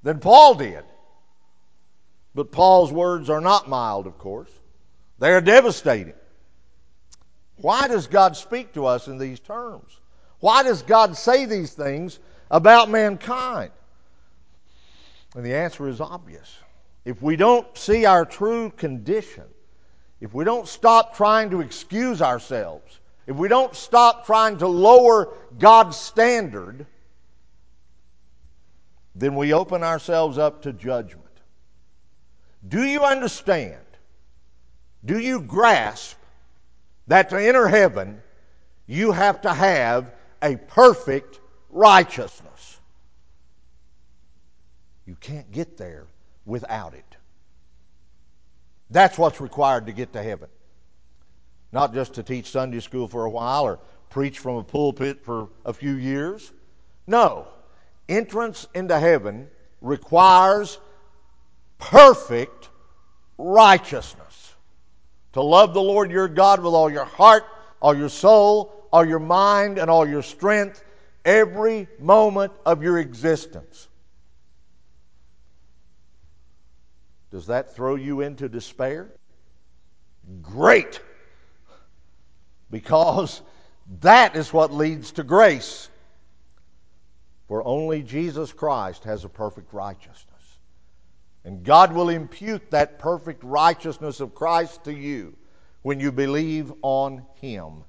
than 0.05 0.21
Paul 0.21 0.55
did. 0.55 0.85
But 2.33 2.53
Paul's 2.53 2.93
words 2.93 3.29
are 3.29 3.41
not 3.41 3.69
mild, 3.69 4.07
of 4.07 4.19
course. 4.19 4.51
They 5.19 5.33
are 5.33 5.41
devastating. 5.41 6.15
Why 7.57 7.89
does 7.89 8.07
God 8.07 8.37
speak 8.37 8.75
to 8.75 8.87
us 8.87 9.09
in 9.09 9.19
these 9.19 9.41
terms? 9.41 9.91
Why 10.39 10.63
does 10.63 10.83
God 10.83 11.17
say 11.17 11.47
these 11.47 11.73
things 11.73 12.21
about 12.51 12.89
mankind? 12.89 13.73
And 15.35 15.45
the 15.45 15.55
answer 15.55 15.89
is 15.89 16.01
obvious. 16.01 16.57
If 17.05 17.21
we 17.21 17.35
don't 17.35 17.67
see 17.77 18.05
our 18.05 18.25
true 18.25 18.71
condition, 18.71 19.45
if 20.21 20.33
we 20.35 20.45
don't 20.45 20.69
stop 20.69 21.17
trying 21.17 21.51
to 21.51 21.63
excuse 21.63 22.23
ourselves, 22.23 23.01
if 23.27 23.37
we 23.37 23.49
don't 23.49 23.75
stop 23.75 24.27
trying 24.27 24.59
to 24.59 24.69
lower 24.69 25.35
God's 25.59 25.97
standard, 25.97 26.87
then 29.15 29.35
we 29.35 29.53
open 29.53 29.83
ourselves 29.83 30.39
up 30.39 30.63
to 30.63 30.73
judgment. 30.73 31.25
Do 32.67 32.83
you 32.85 33.03
understand? 33.03 33.81
Do 35.05 35.19
you 35.19 35.41
grasp 35.41 36.17
that 37.07 37.31
to 37.31 37.37
enter 37.37 37.69
heaven, 37.69 38.21
you 38.87 39.13
have 39.13 39.41
to 39.43 39.53
have 39.53 40.13
a 40.43 40.57
perfect 40.57 41.41
righteousness? 41.71 42.79
You 45.07 45.17
can't 45.21 45.51
get 45.51 45.77
there 45.77 46.07
without 46.45 46.95
it. 46.95 47.17
That's 48.91 49.17
what's 49.19 49.41
required 49.41 49.87
to 49.87 49.93
get 49.93 50.13
to 50.13 50.23
heaven. 50.23 50.49
Not 51.73 51.93
just 51.93 52.15
to 52.15 52.23
teach 52.23 52.51
Sunday 52.51 52.81
school 52.81 53.09
for 53.09 53.25
a 53.25 53.31
while 53.31 53.65
or 53.65 53.79
preach 54.11 54.39
from 54.39 54.57
a 54.57 54.65
pulpit 54.65 55.25
for 55.25 55.49
a 55.65 55.73
few 55.73 55.95
years. 55.95 56.53
No. 57.07 57.49
Entrance 58.09 58.67
into 58.75 58.99
heaven 58.99 59.49
requires 59.81 60.79
perfect 61.79 62.69
righteousness. 63.37 64.55
To 65.33 65.43
love 65.43 65.75
the 65.75 65.83
Lord 65.83 66.11
your 66.11 66.29
God 66.29 66.63
with 66.63 66.73
all 66.73 66.91
your 66.91 67.05
heart, 67.05 67.45
all 67.81 67.95
your 67.95 68.09
soul, 68.09 68.89
all 68.93 69.05
your 69.05 69.19
mind, 69.19 69.79
and 69.79 69.91
all 69.91 70.09
your 70.09 70.23
strength 70.23 70.83
every 71.27 71.89
moment 71.99 72.53
of 72.65 72.83
your 72.83 72.99
existence. 72.99 73.89
Does 77.31 77.49
that 77.49 77.75
throw 77.75 77.97
you 77.97 78.23
into 78.23 78.49
despair? 78.49 79.09
Great! 80.41 81.01
Because 82.71 83.41
that 84.01 84.37
is 84.37 84.53
what 84.53 84.73
leads 84.73 85.13
to 85.13 85.23
grace. 85.23 85.89
For 87.49 87.65
only 87.65 88.03
Jesus 88.03 88.53
Christ 88.53 89.05
has 89.05 89.25
a 89.25 89.29
perfect 89.29 89.73
righteousness. 89.73 90.25
And 91.45 91.63
God 91.63 91.93
will 91.93 92.09
impute 92.09 92.73
that 92.73 92.99
perfect 92.99 93.45
righteousness 93.45 94.19
of 94.21 94.35
Christ 94.35 94.85
to 94.85 94.93
you 94.93 95.37
when 95.83 96.01
you 96.01 96.11
believe 96.11 96.73
on 96.83 97.25
Him. 97.41 97.85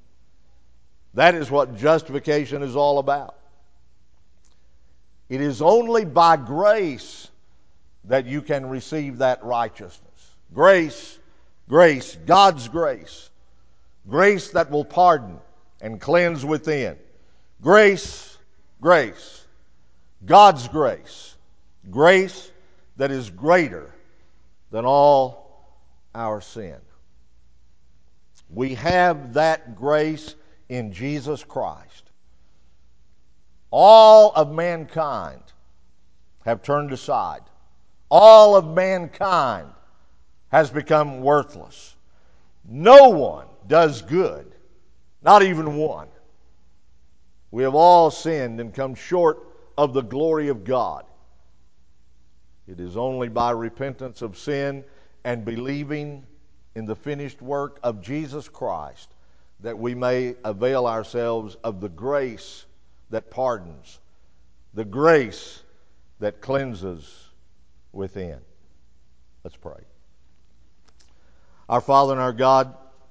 That 1.16 1.34
is 1.34 1.50
what 1.50 1.78
justification 1.78 2.62
is 2.62 2.76
all 2.76 3.00
about. 3.00 3.36
It 5.30 5.42
is 5.42 5.64
only 5.64 6.06
by 6.06 6.38
grace 6.38 7.28
that 8.04 8.28
you 8.28 8.44
can 8.44 8.68
receive 8.68 9.18
that 9.18 9.44
righteousness. 9.44 10.36
Grace, 10.54 11.18
grace, 11.68 12.16
God's 12.28 12.68
grace. 12.68 13.30
Grace 14.08 14.52
that 14.52 14.72
will 14.72 14.86
pardon 14.86 15.40
and 15.82 16.00
cleanse 16.00 16.46
within. 16.46 16.98
Grace, 17.62 18.38
grace. 18.82 19.46
God's 20.26 20.68
grace. 20.68 21.36
Grace 21.90 22.52
that 22.98 23.12
is 23.12 23.30
greater 23.30 23.94
than 24.72 24.86
all 24.86 25.66
our 26.16 26.42
sin. 26.42 26.78
We 28.50 28.76
have 28.76 29.34
that 29.34 29.76
grace 29.76 30.36
in 30.70 30.94
Jesus 30.94 31.44
Christ. 31.44 32.12
All 33.72 34.32
of 34.34 34.52
mankind 34.52 35.42
have 36.46 36.62
turned 36.62 36.94
aside. 36.94 37.42
All 38.10 38.56
of 38.56 38.66
mankind 38.66 39.68
has 40.50 40.70
become 40.70 41.22
worthless. 41.22 41.96
No 42.66 43.10
one 43.10 43.48
does 43.68 44.02
good, 44.02 44.54
not 45.22 45.44
even 45.44 45.78
one. 45.78 46.08
We 47.52 47.64
have 47.64 47.76
all 47.76 48.12
sinned 48.12 48.60
and 48.60 48.74
come 48.74 48.96
short 48.96 49.40
of 49.78 49.94
the 49.94 50.02
glory 50.02 50.50
of 50.50 50.64
God. 50.64 51.06
It 52.68 52.80
is 52.80 52.98
only 52.98 53.30
by 53.30 53.52
repentance 53.52 54.22
of 54.22 54.38
sin 54.38 54.84
and 55.24 55.46
believing 55.46 56.26
in 56.76 56.86
the 56.86 56.96
finished 56.96 57.42
work 57.42 57.80
of 57.84 58.02
Jesus 58.02 58.50
Christ 58.50 59.10
that 59.62 59.78
we 59.78 59.96
may 59.96 60.36
avail 60.44 60.86
ourselves 60.86 61.58
of 61.64 61.82
the 61.82 61.90
grace 61.90 62.66
that 63.10 63.32
pardons, 63.32 64.00
the 64.74 64.86
grace 64.86 65.64
that 66.20 66.42
cleanses 66.42 67.30
within. 67.94 68.40
Let's 69.44 69.58
pray. 69.58 69.82
Our 71.70 71.82
Father 71.82 72.14
and 72.14 72.22
our 72.22 72.34
God, 72.34 72.76